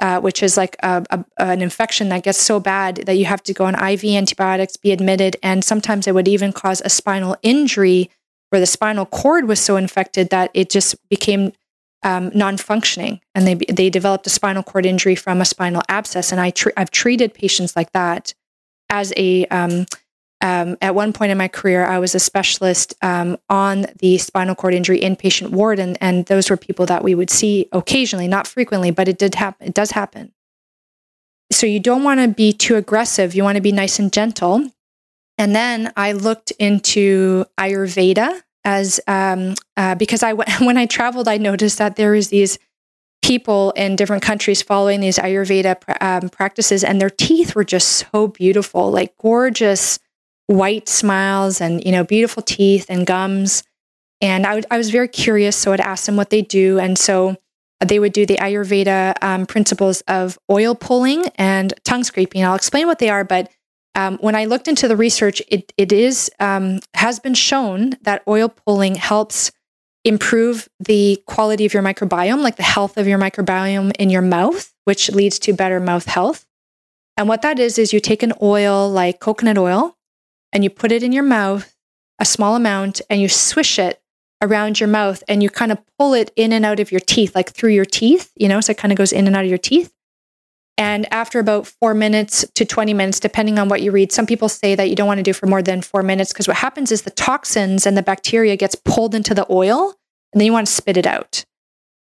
uh, 0.00 0.20
which 0.20 0.42
is 0.42 0.56
like 0.56 0.76
a, 0.82 1.04
a, 1.10 1.24
an 1.38 1.62
infection 1.62 2.08
that 2.08 2.24
gets 2.24 2.38
so 2.38 2.58
bad 2.58 2.96
that 3.06 3.14
you 3.14 3.26
have 3.26 3.42
to 3.44 3.54
go 3.54 3.64
on 3.64 3.74
IV 3.74 4.04
antibiotics, 4.04 4.76
be 4.76 4.92
admitted, 4.92 5.36
and 5.42 5.64
sometimes 5.64 6.06
it 6.06 6.14
would 6.14 6.28
even 6.28 6.52
cause 6.52 6.82
a 6.84 6.90
spinal 6.90 7.36
injury 7.42 8.10
where 8.50 8.60
the 8.60 8.66
spinal 8.66 9.06
cord 9.06 9.48
was 9.48 9.60
so 9.60 9.76
infected 9.76 10.30
that 10.30 10.50
it 10.54 10.70
just 10.70 10.96
became 11.08 11.52
um, 12.02 12.30
non-functioning, 12.34 13.20
and 13.34 13.46
they 13.46 13.54
they 13.54 13.88
developed 13.88 14.26
a 14.26 14.30
spinal 14.30 14.62
cord 14.62 14.84
injury 14.84 15.14
from 15.14 15.40
a 15.40 15.44
spinal 15.44 15.82
abscess. 15.88 16.32
And 16.32 16.40
I 16.40 16.50
tr- 16.50 16.76
I've 16.76 16.90
treated 16.90 17.32
patients 17.32 17.74
like 17.74 17.92
that 17.92 18.34
as 18.90 19.12
a 19.16 19.46
um, 19.46 19.86
um, 20.44 20.76
at 20.82 20.94
one 20.94 21.14
point 21.14 21.32
in 21.32 21.38
my 21.38 21.48
career, 21.48 21.86
I 21.86 21.98
was 21.98 22.14
a 22.14 22.20
specialist 22.20 22.92
um, 23.00 23.38
on 23.48 23.86
the 24.00 24.18
spinal 24.18 24.54
cord 24.54 24.74
injury 24.74 25.00
inpatient 25.00 25.52
ward, 25.52 25.78
and, 25.78 25.96
and 26.02 26.26
those 26.26 26.50
were 26.50 26.58
people 26.58 26.84
that 26.84 27.02
we 27.02 27.14
would 27.14 27.30
see 27.30 27.66
occasionally, 27.72 28.28
not 28.28 28.46
frequently, 28.46 28.90
but 28.90 29.08
it 29.08 29.16
did 29.16 29.36
happen. 29.36 29.66
It 29.66 29.72
does 29.72 29.92
happen. 29.92 30.34
So 31.50 31.64
you 31.66 31.80
don't 31.80 32.02
want 32.02 32.20
to 32.20 32.28
be 32.28 32.52
too 32.52 32.76
aggressive. 32.76 33.34
You 33.34 33.42
want 33.42 33.56
to 33.56 33.62
be 33.62 33.72
nice 33.72 33.98
and 33.98 34.12
gentle. 34.12 34.70
And 35.38 35.56
then 35.56 35.90
I 35.96 36.12
looked 36.12 36.50
into 36.58 37.46
Ayurveda 37.58 38.42
as 38.64 39.00
um, 39.06 39.54
uh, 39.78 39.94
because 39.94 40.22
I 40.22 40.32
when 40.60 40.76
I 40.76 40.84
traveled, 40.84 41.26
I 41.26 41.38
noticed 41.38 41.78
that 41.78 41.96
there 41.96 42.14
is 42.14 42.28
these 42.28 42.58
people 43.22 43.70
in 43.70 43.96
different 43.96 44.22
countries 44.22 44.60
following 44.60 45.00
these 45.00 45.16
Ayurveda 45.16 46.02
um, 46.02 46.28
practices, 46.28 46.84
and 46.84 47.00
their 47.00 47.08
teeth 47.08 47.54
were 47.54 47.64
just 47.64 48.04
so 48.12 48.28
beautiful, 48.28 48.90
like 48.90 49.16
gorgeous 49.16 49.98
white 50.46 50.88
smiles 50.88 51.60
and 51.60 51.84
you 51.84 51.92
know 51.92 52.04
beautiful 52.04 52.42
teeth 52.42 52.86
and 52.88 53.06
gums. 53.06 53.62
And 54.20 54.46
I, 54.46 54.62
I 54.70 54.78
was 54.78 54.90
very 54.90 55.08
curious 55.08 55.56
so 55.56 55.72
i'd 55.72 55.80
ask 55.80 56.06
them 56.06 56.16
what 56.16 56.30
they 56.30 56.42
do. 56.42 56.78
And 56.78 56.98
so 56.98 57.36
they 57.80 57.98
would 57.98 58.12
do 58.12 58.24
the 58.24 58.36
ayurveda 58.36 59.14
um, 59.22 59.46
principles 59.46 60.00
of 60.02 60.38
oil 60.50 60.74
pulling 60.74 61.26
and 61.36 61.74
tongue 61.84 62.04
scraping. 62.04 62.44
I'll 62.44 62.54
explain 62.54 62.86
what 62.86 62.98
they 62.98 63.10
are 63.10 63.24
but 63.24 63.50
um, 63.96 64.18
when 64.18 64.34
i 64.34 64.44
looked 64.44 64.66
into 64.66 64.88
the 64.88 64.96
research 64.96 65.40
it, 65.48 65.72
it 65.76 65.92
is 65.92 66.30
um, 66.40 66.80
has 66.94 67.20
been 67.20 67.34
shown 67.34 67.94
that 68.02 68.22
oil 68.26 68.48
pulling 68.48 68.96
helps 68.96 69.52
improve 70.04 70.68
the 70.80 71.22
quality 71.26 71.64
of 71.64 71.72
your 71.72 71.82
microbiome 71.82 72.42
like 72.42 72.56
the 72.56 72.62
health 72.62 72.96
of 72.96 73.06
your 73.06 73.18
microbiome 73.18 73.92
in 73.98 74.10
your 74.10 74.22
mouth 74.22 74.74
which 74.84 75.10
leads 75.10 75.38
to 75.40 75.52
better 75.52 75.80
mouth 75.80 76.06
health. 76.06 76.46
And 77.16 77.28
what 77.28 77.42
that 77.42 77.58
is 77.58 77.78
is 77.78 77.92
you 77.92 78.00
take 78.00 78.22
an 78.22 78.32
oil 78.42 78.88
like 78.90 79.20
coconut 79.20 79.58
oil 79.58 79.96
and 80.54 80.62
you 80.62 80.70
put 80.70 80.92
it 80.92 81.02
in 81.02 81.12
your 81.12 81.24
mouth, 81.24 81.74
a 82.20 82.24
small 82.24 82.54
amount, 82.54 83.02
and 83.10 83.20
you 83.20 83.28
swish 83.28 83.78
it 83.78 84.00
around 84.40 84.78
your 84.78 84.88
mouth 84.88 85.22
and 85.26 85.42
you 85.42 85.50
kind 85.50 85.72
of 85.72 85.78
pull 85.98 86.14
it 86.14 86.30
in 86.36 86.52
and 86.52 86.64
out 86.64 86.78
of 86.78 86.92
your 86.92 87.00
teeth, 87.00 87.34
like 87.34 87.50
through 87.50 87.72
your 87.72 87.84
teeth, 87.84 88.30
you 88.36 88.48
know, 88.48 88.60
so 88.60 88.70
it 88.70 88.78
kind 88.78 88.92
of 88.92 88.98
goes 88.98 89.12
in 89.12 89.26
and 89.26 89.34
out 89.34 89.44
of 89.44 89.48
your 89.48 89.58
teeth. 89.58 89.92
And 90.76 91.12
after 91.12 91.38
about 91.38 91.66
four 91.66 91.94
minutes 91.94 92.44
to 92.54 92.64
20 92.64 92.94
minutes, 92.94 93.20
depending 93.20 93.58
on 93.58 93.68
what 93.68 93.80
you 93.80 93.92
read, 93.92 94.12
some 94.12 94.26
people 94.26 94.48
say 94.48 94.74
that 94.74 94.90
you 94.90 94.96
don't 94.96 95.06
want 95.06 95.18
to 95.18 95.24
do 95.24 95.32
for 95.32 95.46
more 95.46 95.62
than 95.62 95.82
four 95.82 96.02
minutes 96.02 96.32
because 96.32 96.48
what 96.48 96.56
happens 96.56 96.90
is 96.90 97.02
the 97.02 97.10
toxins 97.10 97.86
and 97.86 97.96
the 97.96 98.02
bacteria 98.02 98.56
gets 98.56 98.74
pulled 98.74 99.14
into 99.14 99.34
the 99.34 99.46
oil 99.50 99.94
and 100.32 100.40
then 100.40 100.46
you 100.46 100.52
want 100.52 100.66
to 100.66 100.72
spit 100.72 100.96
it 100.96 101.06
out. 101.06 101.44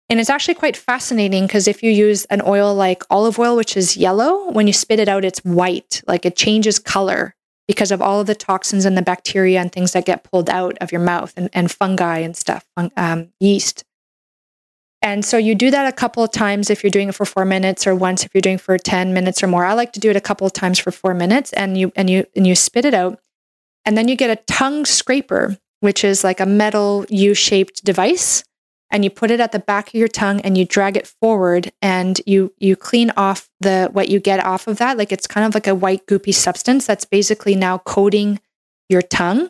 And 0.10 0.20
it's 0.20 0.30
actually 0.30 0.56
quite 0.56 0.76
fascinating 0.76 1.46
because 1.46 1.68
if 1.68 1.82
you 1.82 1.92
use 1.92 2.26
an 2.26 2.42
oil 2.46 2.74
like 2.76 3.04
olive 3.10 3.40
oil, 3.40 3.56
which 3.56 3.78
is 3.78 3.96
yellow, 3.96 4.52
when 4.52 4.68
you 4.68 4.74
spit 4.74 5.00
it 5.00 5.08
out, 5.08 5.24
it's 5.24 5.40
white, 5.40 6.02
like 6.08 6.26
it 6.26 6.36
changes 6.36 6.78
color 6.78 7.36
because 7.68 7.92
of 7.92 8.02
all 8.02 8.22
of 8.22 8.28
the 8.28 8.36
toxins 8.36 8.86
and 8.86 8.98
the 8.98 9.02
bacteria 9.02 9.60
and 9.60 9.72
things 9.72 9.94
that 9.94 10.06
get 10.06 10.24
pulled 10.24 10.50
out 10.50 10.78
of 10.80 10.92
your 10.92 11.02
mouth 11.02 11.34
and, 11.38 11.50
and 11.54 11.72
fungi 11.72 12.20
and 12.20 12.36
stuff, 12.36 12.66
um, 12.98 13.30
yeast. 13.40 13.86
And 15.02 15.26
so 15.26 15.38
you 15.38 15.54
do 15.54 15.70
that 15.70 15.86
a 15.86 15.96
couple 15.96 16.24
of 16.24 16.32
times 16.32 16.70
if 16.70 16.82
you're 16.82 16.90
doing 16.90 17.10
it 17.10 17.16
for 17.16 17.26
four 17.26 17.44
minutes, 17.44 17.86
or 17.86 17.94
once 17.94 18.26
if 18.26 18.34
you're 18.34 18.42
doing 18.42 18.58
for 18.58 18.78
10 18.78 19.14
minutes 19.14 19.44
or 19.44 19.48
more. 19.48 19.66
I 19.66 19.74
like 19.74 19.92
to 19.94 20.00
do 20.00 20.10
it 20.10 20.16
a 20.16 20.22
couple 20.22 20.48
of 20.48 20.54
times 20.54 20.80
for 20.80 20.92
four 20.92 21.14
minutes 21.14 21.52
and 21.54 21.78
you 21.78 21.92
and 21.96 22.10
you 22.10 22.26
and 22.36 22.48
you 22.48 22.56
spit 22.56 22.86
it 22.86 22.94
out. 22.94 23.20
And 23.86 23.98
then 23.98 24.08
you 24.08 24.16
get 24.16 24.30
a 24.30 24.42
tongue 24.46 24.86
scraper, 24.86 25.58
which 25.82 26.06
is 26.06 26.24
like 26.24 26.40
a 26.40 26.46
metal 26.46 27.06
U-shaped 27.10 27.84
device 27.84 28.46
and 28.94 29.04
you 29.04 29.10
put 29.10 29.32
it 29.32 29.40
at 29.40 29.52
the 29.52 29.60
back 29.60 29.88
of 29.88 29.96
your 29.96 30.08
tongue 30.08 30.40
and 30.42 30.56
you 30.56 30.66
drag 30.66 30.96
it 30.96 31.08
forward 31.08 31.72
and 31.82 32.22
you 32.28 32.54
you 32.60 32.76
clean 32.76 33.12
off 33.18 33.50
the 33.60 33.90
what 33.92 34.08
you 34.08 34.20
get 34.20 34.46
off 34.46 34.68
of 34.68 34.78
that. 34.78 34.98
Like 34.98 35.12
it's 35.12 35.26
kind 35.26 35.46
of 35.48 35.56
like 35.56 35.68
a 35.68 35.76
white 35.76 36.06
goopy 36.06 36.34
substance 36.34 36.86
that's 36.86 37.04
basically 37.04 37.56
now 37.56 37.80
coating 37.80 38.40
your 38.88 39.02
tongue 39.02 39.50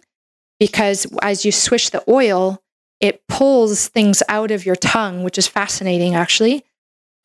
because 0.60 1.06
as 1.22 1.44
you 1.44 1.52
swish 1.52 1.90
the 1.90 2.04
oil 2.10 2.64
it 3.02 3.28
pulls 3.28 3.90
things 3.90 4.24
out 4.30 4.50
of 4.50 4.66
your 4.66 4.78
tongue 4.78 5.24
which 5.24 5.38
is 5.38 5.46
fascinating 5.46 6.16
actually. 6.16 6.64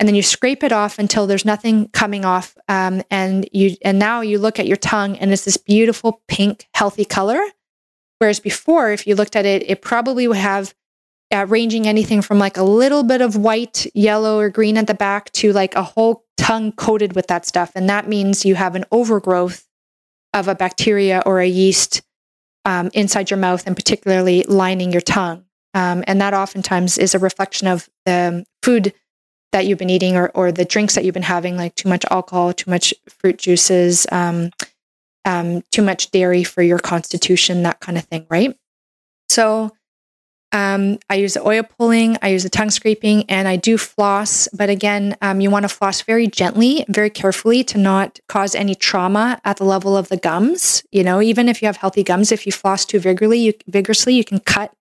And 0.01 0.09
then 0.09 0.15
you 0.15 0.23
scrape 0.23 0.63
it 0.63 0.73
off 0.73 0.99
until 0.99 1.27
there's 1.27 1.45
nothing 1.45 1.89
coming 1.89 2.25
off 2.25 2.57
um, 2.69 3.03
and 3.13 3.49
you 3.53 3.77
and 3.85 3.99
now 3.99 4.23
you 4.23 4.41
look 4.41 4.59
at 4.59 4.67
your 4.67 4.77
tongue 4.77 5.17
and 5.19 5.33
it's 5.33 5.45
this 5.45 5.57
beautiful 5.57 6.21
pink 6.27 6.67
healthy 6.75 7.05
color. 7.05 7.41
Whereas 8.19 8.41
before 8.41 8.91
if 8.91 9.07
you 9.07 9.15
looked 9.15 9.37
at 9.37 9.47
it 9.47 9.63
it 9.71 9.83
probably 9.83 10.27
would 10.27 10.37
have 10.39 10.75
uh, 11.33 11.47
ranging 11.49 11.87
anything 11.87 12.23
from 12.23 12.39
like 12.39 12.57
a 12.57 12.63
little 12.63 13.03
bit 13.03 13.21
of 13.21 13.37
white, 13.37 13.87
yellow, 13.95 14.39
or 14.39 14.49
green 14.49 14.77
at 14.77 14.87
the 14.87 14.95
back 14.95 15.31
to 15.33 15.53
like 15.53 15.75
a 15.75 15.83
whole 15.83 16.25
tongue 16.37 16.73
coated 16.73 17.15
with 17.15 17.27
that 17.27 17.45
stuff. 17.45 17.73
And 17.75 17.89
that 17.89 18.09
means 18.09 18.45
you 18.45 18.55
have 18.55 18.75
an 18.75 18.85
overgrowth 18.91 19.67
of 20.33 20.49
a 20.49 20.55
bacteria 20.55 21.23
or 21.27 21.41
a 21.41 21.47
yeast 21.47 22.03
um, 22.65 22.91
inside 22.95 23.31
your 23.31 23.39
mouth 23.39 23.67
and 23.67 23.77
particularly 23.77 24.45
lining 24.45 24.93
your 24.93 25.01
tongue. 25.01 25.45
Um, 25.75 26.03
and 26.07 26.21
that 26.21 26.35
oftentimes 26.35 26.99
is 26.99 27.15
a 27.15 27.19
reflection 27.19 27.69
of 27.69 27.89
the 28.07 28.45
food 28.63 28.95
that 29.53 29.67
you've 29.67 29.79
been 29.79 29.91
eating 29.91 30.17
or, 30.17 30.31
or 30.35 30.53
the 30.53 30.65
drinks 30.65 30.95
that 30.95 31.05
you've 31.05 31.15
been 31.15 31.23
having, 31.23 31.57
like 31.57 31.75
too 31.75 31.89
much 31.89 32.05
alcohol, 32.11 32.53
too 32.53 32.71
much 32.71 32.93
fruit 33.09 33.39
juices, 33.39 34.07
um, 34.13 34.51
um 35.25 35.63
too 35.71 35.83
much 35.83 36.11
dairy 36.11 36.45
for 36.45 36.63
your 36.63 36.79
constitution, 36.79 37.63
that 37.63 37.81
kind 37.81 37.97
of 37.99 38.05
thing, 38.05 38.27
right? 38.31 38.57
So, 39.29 39.73
Um, 40.51 40.99
I 41.11 41.17
use 41.17 41.35
the 41.35 41.47
oil 41.47 41.63
pulling, 41.63 42.17
I 42.23 42.29
use 42.29 42.43
the 42.43 42.49
tongue 42.49 42.71
scraping, 42.71 43.25
and 43.29 43.47
I 43.47 43.57
do 43.57 43.77
floss. 43.77 44.49
But 44.53 44.71
again, 44.71 45.15
um, 45.21 45.41
you 45.41 45.51
want 45.51 45.65
to 45.65 45.69
floss 45.69 46.01
very 46.01 46.27
gently, 46.27 46.87
very 46.89 47.11
carefully 47.11 47.63
to 47.65 47.79
not 47.79 48.19
cause 48.29 48.55
any 48.55 48.75
trauma 48.75 49.41
at 49.45 49.59
the 49.59 49.65
level 49.65 49.97
of 49.97 50.09
the 50.09 50.17
gums. 50.17 50.83
You 50.91 51.05
know, 51.05 51.21
even 51.21 51.49
if 51.49 51.61
you 51.61 51.67
have 51.67 51.77
healthy 51.77 52.03
gums, 52.03 52.33
if 52.33 52.47
you 52.47 52.53
floss 52.53 52.87
too 52.87 52.99
vigorously, 52.99 53.41
you, 53.41 53.53
vigorously, 53.67 54.15
you 54.15 54.25
can 54.25 54.41
cut 54.41 54.73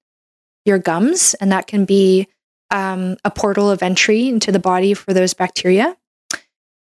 your 0.63 0.79
gums, 0.79 1.33
and 1.35 1.51
that 1.51 1.67
can 1.67 1.83
be 1.83 2.27
um, 2.71 3.17
a 3.25 3.31
portal 3.31 3.69
of 3.69 3.83
entry 3.83 4.29
into 4.29 4.51
the 4.51 4.59
body 4.59 4.93
for 4.93 5.13
those 5.13 5.33
bacteria. 5.33 5.97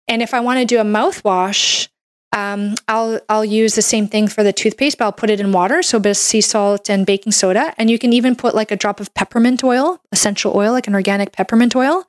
And 0.09 0.23
if 0.23 0.35
I 0.35 0.41
want 0.41 0.61
to 0.61 0.65
do 0.65 0.81
a 0.81 0.85
mouthwash, 0.85 1.89
um, 2.33 2.77
I'll 2.89 3.21
I'll 3.29 3.45
use 3.45 3.75
the 3.75 3.83
same 3.83 4.09
thing 4.09 4.27
for 4.27 4.43
the 4.43 4.53
toothpaste, 4.53 4.99
but 4.99 5.05
I'll 5.05 5.13
put 5.13 5.31
it 5.31 5.41
in 5.41 5.53
water, 5.53 5.83
so 5.83 5.99
a 5.99 6.01
bit 6.01 6.11
of 6.11 6.17
sea 6.17 6.41
salt 6.41 6.89
and 6.89 7.05
baking 7.05 7.33
soda, 7.33 7.75
and 7.77 7.91
you 7.91 7.99
can 7.99 8.13
even 8.13 8.35
put 8.37 8.55
like 8.55 8.71
a 8.71 8.77
drop 8.77 9.01
of 9.01 9.13
peppermint 9.15 9.63
oil, 9.63 10.01
essential 10.13 10.57
oil, 10.57 10.73
like 10.73 10.87
an 10.87 10.95
organic 10.95 11.33
peppermint 11.33 11.77
oil, 11.77 12.05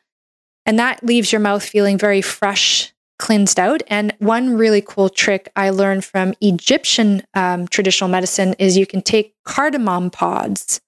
and 0.65 0.79
that 0.79 1.03
leaves 1.03 1.31
your 1.31 1.41
mouth 1.41 1.63
feeling 1.63 1.97
very 1.97 2.21
fresh, 2.21 2.93
cleansed 3.19 3.59
out. 3.59 3.83
And 3.87 4.13
one 4.19 4.57
really 4.57 4.81
cool 4.81 5.09
trick 5.09 5.51
I 5.57 5.71
learned 5.71 6.05
from 6.05 6.33
Egyptian 6.39 7.23
um, 7.33 7.67
traditional 7.67 8.09
medicine 8.09 8.55
is 8.59 8.77
you 8.77 8.87
can 8.87 9.01
take 9.01 9.35
cardamom 9.43 10.09
pods. 10.09 10.79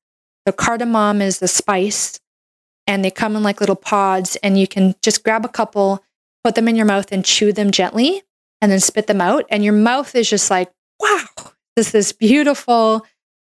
So 0.48 0.54
cardamom 0.54 1.22
is 1.22 1.40
the 1.40 1.50
spice, 1.50 2.22
and 2.88 3.04
they 3.04 3.12
come 3.12 3.36
in 3.36 3.44
like 3.44 3.60
little 3.60 3.76
pods, 3.76 4.38
and 4.38 4.58
you 4.58 4.68
can 4.68 4.96
just 5.02 5.26
grab 5.26 5.44
a 5.44 5.50
couple, 5.50 6.02
put 6.46 6.56
them 6.56 6.70
in 6.70 6.78
your 6.78 6.86
mouth, 6.86 7.12
and 7.12 7.26
chew 7.26 7.52
them 7.52 7.72
gently 7.72 8.22
and 8.66 8.72
then 8.72 8.80
spit 8.80 9.06
them 9.06 9.22
out. 9.22 9.46
And 9.52 9.64
your 9.64 9.74
mouth 9.74 10.16
is 10.16 10.28
just 10.28 10.50
like, 10.50 10.72
wow, 11.00 11.28
this 11.76 11.92
this 11.92 12.12
beautiful, 12.12 13.06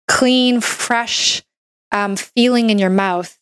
clean, 0.09 0.61
fresh 0.61 1.43
um, 1.91 2.17
feeling 2.17 2.69
in 2.69 2.79
your 2.79 2.91
mouth. 2.91 3.39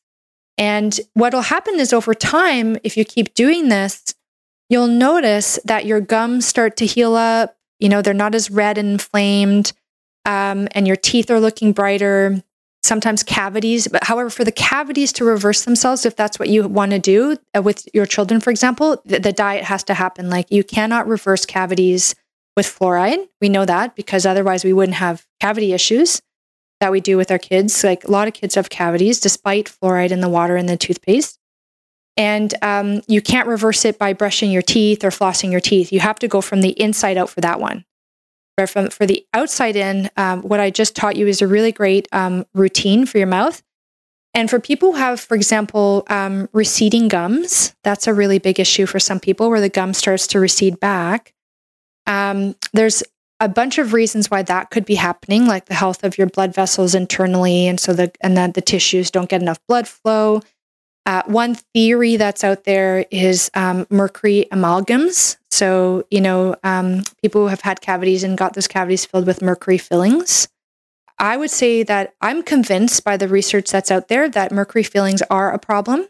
And 0.57 0.97
what 1.15 1.35
will 1.35 1.41
happen 1.41 1.81
is 1.81 1.93
over 1.93 2.15
time, 2.15 2.77
if 2.85 2.97
you 2.97 3.05
keep 3.05 3.35
doing 3.35 3.71
this, 3.71 4.15
you'll 4.71 4.87
notice 4.87 5.59
that 5.65 5.85
your 5.85 6.01
gums 6.01 6.47
start 6.47 6.77
to 6.77 6.87
heal 6.87 7.17
up. 7.17 7.57
You 7.81 7.89
know, 7.89 8.03
they're 8.03 8.15
not 8.15 8.37
as 8.37 8.53
red 8.53 8.79
and 8.79 8.93
inflamed, 8.93 9.73
um, 10.25 10.69
and 10.77 10.87
your 10.87 10.95
teeth 10.95 11.29
are 11.29 11.41
looking 11.41 11.73
brighter 11.73 12.41
sometimes 12.85 13.23
cavities. 13.23 13.89
But 13.89 14.05
however, 14.05 14.31
for 14.31 14.45
the 14.45 14.53
cavities 14.53 15.13
to 15.15 15.25
reverse 15.25 15.65
themselves, 15.65 16.05
if 16.05 16.17
that's 16.17 16.39
what 16.39 16.49
you 16.49 16.69
want 16.69 16.93
to 16.93 16.99
do 16.99 17.37
uh, 17.57 17.63
with 17.63 17.89
your 17.95 18.07
children, 18.07 18.41
for 18.41 18.51
example, 18.51 19.01
the, 19.05 19.19
the 19.19 19.33
diet 19.33 19.65
has 19.65 19.83
to 19.85 19.95
happen. 19.95 20.29
Like 20.31 20.51
you 20.51 20.63
cannot 20.63 21.07
reverse 21.07 21.47
cavities 21.47 22.15
with 22.57 22.67
fluoride. 22.67 23.27
We 23.41 23.49
know 23.49 23.65
that 23.65 23.97
because 23.97 24.27
otherwise 24.27 24.65
we 24.65 24.73
wouldn't 24.73 24.97
have 24.97 25.27
cavity 25.41 25.73
issues 25.73 26.21
that 26.81 26.93
we 26.93 27.01
do 27.01 27.17
with 27.17 27.31
our 27.31 27.39
kids. 27.39 27.83
Like 27.83 28.05
a 28.05 28.11
lot 28.11 28.29
of 28.29 28.35
kids 28.35 28.55
have 28.55 28.69
cavities 28.69 29.19
despite 29.19 29.67
fluoride 29.67 30.11
in 30.11 30.21
the 30.21 30.29
water 30.29 30.57
and 30.57 30.69
the 30.69 30.77
toothpaste. 30.77 31.39
And 32.17 32.55
um, 32.63 33.01
you 33.09 33.21
can't 33.21 33.49
reverse 33.49 33.85
it 33.85 33.99
by 33.99 34.13
brushing 34.13 34.53
your 34.53 34.63
teeth 34.63 35.03
or 35.03 35.11
flossing 35.11 35.51
your 35.51 35.61
teeth. 35.61 35.93
You 35.93 36.01
have 36.01 36.19
to 36.21 36.29
go 36.29 36.41
from 36.41 36.61
the 36.61 36.81
inside 36.81 37.17
out 37.17 37.29
for 37.29 37.41
that 37.41 37.59
one. 37.59 37.85
But 38.57 38.71
from, 38.71 38.91
for 38.91 39.07
the 39.07 39.27
outside 39.35 39.77
in, 39.77 40.11
um, 40.17 40.43
what 40.43 40.61
I 40.61 40.71
just 40.71 40.95
taught 40.95 41.17
you 41.17 41.27
is 41.27 41.43
a 41.43 41.47
really 41.47 41.73
great 41.73 42.09
um, 42.13 42.47
routine 42.55 43.05
for 43.07 43.19
your 43.19 43.27
mouth. 43.27 43.63
And 44.33 44.51
for 44.51 44.59
people 44.59 44.93
who 44.93 44.99
have, 44.99 45.21
for 45.21 45.37
example, 45.37 46.05
um, 46.09 46.49
receding 46.53 47.09
gums, 47.09 47.75
that's 47.85 48.07
a 48.07 48.15
really 48.15 48.39
big 48.39 48.59
issue 48.59 48.87
for 48.87 48.99
some 48.99 49.21
people 49.21 49.49
where 49.49 49.61
the 49.61 49.69
gum 49.69 49.95
starts 49.95 50.27
to 50.29 50.41
recede 50.41 50.81
back. 50.81 51.33
Um, 52.07 52.57
there's 52.73 53.03
a 53.41 53.49
bunch 53.49 53.79
of 53.79 53.93
reasons 53.93 54.31
why 54.31 54.43
that 54.43 54.71
could 54.71 54.85
be 54.85 54.97
happening, 54.97 55.47
like 55.47 55.67
the 55.67 55.75
health 55.75 56.03
of 56.03 56.19
your 56.19 56.27
blood 56.27 56.55
vessels 56.55 56.95
internally, 56.95 57.67
and 57.67 57.79
so 57.79 57.93
the 57.93 58.13
and 58.21 58.37
then 58.37 58.53
the 58.53 58.61
tissues 58.61 59.11
don't 59.11 59.29
get 59.29 59.43
enough 59.43 59.59
blood 59.69 59.87
flow. 59.87 60.41
Uh, 61.07 61.23
one 61.27 61.55
theory 61.55 62.17
that's 62.17 62.43
out 62.43 62.65
there 62.65 63.05
is 63.11 63.51
um, 63.55 63.87
mercury 63.91 64.47
amalgams. 64.51 65.37
So, 65.55 66.05
you 66.11 66.21
know, 66.21 66.57
um, 66.65 67.05
people 67.23 67.43
who 67.43 67.47
have 67.47 67.61
had 67.61 67.81
cavities 67.81 68.25
and 68.25 68.37
got 68.37 68.55
those 68.55 68.67
cavities 68.67 69.05
filled 69.05 69.25
with 69.25 69.41
mercury 69.41 69.79
fillings. 69.79 70.49
I 71.17 71.37
would 71.37 71.51
say 71.51 71.85
that 71.85 72.13
I'm 72.21 72.43
convinced 72.43 73.05
by 73.05 73.17
the 73.17 73.29
research 73.29 73.71
that's 73.71 73.93
out 73.93 74.09
there 74.09 74.29
that 74.29 74.51
mercury 74.51 74.83
fillings 74.83 75.23
are 75.31 75.53
a 75.53 75.61
problem. 75.61 76.09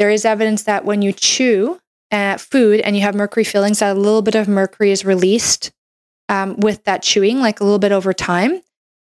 There 0.00 0.10
is 0.10 0.24
evidence 0.24 0.64
that 0.64 0.84
when 0.84 1.02
you 1.02 1.12
chew 1.12 1.78
uh, 2.10 2.36
food 2.36 2.80
and 2.80 2.96
you 2.96 3.02
have 3.02 3.14
mercury 3.14 3.44
fillings, 3.44 3.78
that 3.78 3.96
a 3.96 4.00
little 4.00 4.22
bit 4.22 4.34
of 4.34 4.48
mercury 4.48 4.90
is 4.90 5.04
released 5.04 5.70
um, 6.28 6.56
with 6.56 6.82
that 6.82 7.04
chewing, 7.04 7.38
like 7.38 7.60
a 7.60 7.64
little 7.64 7.78
bit 7.78 7.92
over 7.92 8.12
time. 8.12 8.60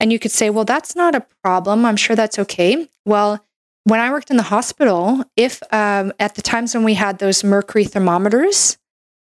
And 0.02 0.12
you 0.12 0.20
could 0.20 0.32
say, 0.32 0.50
well, 0.50 0.66
that's 0.66 0.98
not 0.98 1.16
a 1.16 1.26
problem. 1.42 1.86
I'm 1.86 1.96
sure 1.96 2.18
that's 2.18 2.40
okay. 2.40 2.90
Well, 3.06 3.46
when 3.86 4.02
I 4.02 4.12
worked 4.12 4.32
in 4.32 4.38
the 4.38 4.44
hospital, 4.44 5.24
if 5.38 5.64
um, 5.72 6.12
at 6.20 6.36
the 6.36 6.42
times 6.42 6.76
when 6.76 6.84
we 6.84 6.96
had 6.96 7.20
those 7.20 7.42
mercury 7.42 7.86
thermometers, 7.86 8.78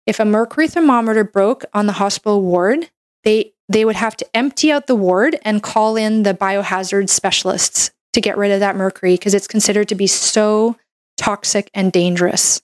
if 0.09 0.19
a 0.19 0.25
mercury 0.25 0.67
thermometer 0.67 1.23
broke 1.23 1.67
on 1.75 1.85
the 1.85 1.93
hospital 1.93 2.41
ward, 2.41 2.91
they 3.25 3.53
they 3.69 3.85
would 3.85 3.97
have 3.97 4.17
to 4.17 4.27
empty 4.35 4.73
out 4.73 4.87
the 4.87 4.95
ward 4.95 5.39
and 5.43 5.63
call 5.63 5.97
in 5.97 6.23
the 6.23 6.33
biohazard 6.33 7.11
specialists 7.11 7.91
to 8.15 8.21
get 8.23 8.39
rid 8.39 8.51
of 8.51 8.61
that 8.61 8.75
mercury 8.75 9.13
because 9.15 9.35
it's 9.35 9.47
considered 9.47 9.87
to 9.89 9.95
be 9.95 10.07
so 10.07 10.77
toxic 11.19 11.71
and 11.75 11.93
dangerous. 11.93 12.63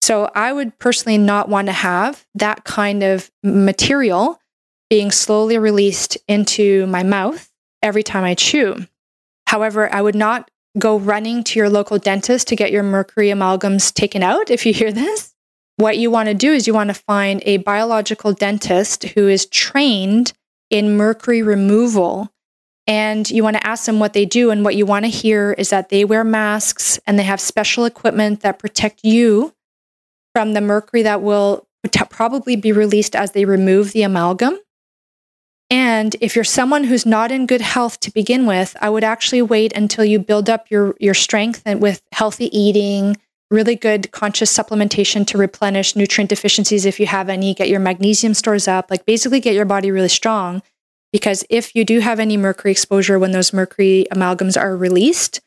So 0.00 0.30
I 0.36 0.52
would 0.52 0.78
personally 0.78 1.18
not 1.18 1.48
want 1.48 1.66
to 1.66 1.72
have 1.72 2.24
that 2.36 2.62
kind 2.62 3.02
of 3.02 3.28
material 3.42 4.40
being 4.88 5.10
slowly 5.10 5.58
released 5.58 6.16
into 6.28 6.86
my 6.86 7.02
mouth 7.02 7.50
every 7.82 8.04
time 8.04 8.22
I 8.22 8.34
chew. 8.34 8.86
However, 9.48 9.92
I 9.92 10.00
would 10.00 10.14
not 10.14 10.48
go 10.78 10.96
running 10.96 11.42
to 11.42 11.58
your 11.58 11.68
local 11.68 11.98
dentist 11.98 12.46
to 12.48 12.56
get 12.56 12.70
your 12.70 12.84
mercury 12.84 13.30
amalgams 13.30 13.92
taken 13.92 14.22
out 14.22 14.50
if 14.50 14.64
you 14.64 14.72
hear 14.72 14.92
this. 14.92 15.32
What 15.76 15.98
you 15.98 16.10
want 16.10 16.28
to 16.28 16.34
do 16.34 16.52
is 16.52 16.66
you 16.66 16.72
want 16.72 16.88
to 16.88 16.94
find 16.94 17.42
a 17.44 17.58
biological 17.58 18.32
dentist 18.32 19.04
who 19.04 19.28
is 19.28 19.46
trained 19.46 20.32
in 20.70 20.96
mercury 20.96 21.42
removal. 21.42 22.32
And 22.86 23.28
you 23.30 23.42
want 23.42 23.56
to 23.56 23.66
ask 23.66 23.84
them 23.84 23.98
what 23.98 24.12
they 24.12 24.24
do. 24.24 24.50
And 24.50 24.64
what 24.64 24.76
you 24.76 24.86
want 24.86 25.04
to 25.04 25.10
hear 25.10 25.52
is 25.58 25.70
that 25.70 25.88
they 25.88 26.04
wear 26.04 26.24
masks 26.24 26.98
and 27.06 27.18
they 27.18 27.24
have 27.24 27.40
special 27.40 27.84
equipment 27.84 28.40
that 28.40 28.58
protect 28.58 29.00
you 29.02 29.52
from 30.34 30.52
the 30.52 30.60
mercury 30.60 31.02
that 31.02 31.20
will 31.20 31.66
probably 32.10 32.56
be 32.56 32.72
released 32.72 33.14
as 33.14 33.32
they 33.32 33.44
remove 33.44 33.92
the 33.92 34.02
amalgam. 34.02 34.58
And 35.68 36.14
if 36.20 36.36
you're 36.36 36.44
someone 36.44 36.84
who's 36.84 37.04
not 37.04 37.32
in 37.32 37.46
good 37.46 37.60
health 37.60 37.98
to 38.00 38.12
begin 38.12 38.46
with, 38.46 38.76
I 38.80 38.88
would 38.88 39.04
actually 39.04 39.42
wait 39.42 39.72
until 39.74 40.04
you 40.04 40.20
build 40.20 40.48
up 40.48 40.70
your, 40.70 40.94
your 41.00 41.14
strength 41.14 41.62
and 41.66 41.82
with 41.82 42.02
healthy 42.12 42.56
eating, 42.56 43.16
really 43.50 43.76
good 43.76 44.10
conscious 44.12 44.56
supplementation 44.56 45.26
to 45.26 45.38
replenish 45.38 45.94
nutrient 45.94 46.28
deficiencies 46.28 46.84
if 46.84 46.98
you 46.98 47.06
have 47.06 47.28
any, 47.28 47.54
get 47.54 47.68
your 47.68 47.80
magnesium 47.80 48.34
stores 48.34 48.66
up, 48.66 48.90
like 48.90 49.06
basically 49.06 49.40
get 49.40 49.54
your 49.54 49.64
body 49.64 49.90
really 49.90 50.08
strong. 50.08 50.62
Because 51.12 51.44
if 51.48 51.74
you 51.74 51.84
do 51.84 52.00
have 52.00 52.18
any 52.18 52.36
mercury 52.36 52.72
exposure 52.72 53.18
when 53.18 53.30
those 53.30 53.52
mercury 53.52 54.06
amalgams 54.12 54.60
are 54.60 54.76
released, 54.76 55.40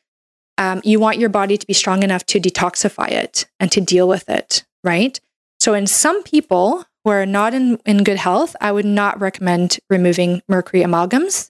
um, 0.57 0.81
you 0.83 0.99
want 0.99 1.19
your 1.19 1.29
body 1.29 1.57
to 1.57 1.67
be 1.67 1.73
strong 1.73 2.03
enough 2.03 2.25
to 2.27 2.39
detoxify 2.39 3.09
it 3.09 3.45
and 3.59 3.71
to 3.71 3.81
deal 3.81 4.07
with 4.07 4.29
it, 4.29 4.65
right? 4.83 5.19
So, 5.59 5.73
in 5.73 5.87
some 5.87 6.23
people, 6.23 6.85
who 7.03 7.11
are 7.11 7.25
not 7.25 7.53
in, 7.53 7.77
in 7.85 8.03
good 8.03 8.17
health, 8.17 8.55
I 8.59 8.71
would 8.71 8.85
not 8.85 9.19
recommend 9.19 9.79
removing 9.89 10.41
mercury 10.47 10.83
amalgams. 10.83 11.49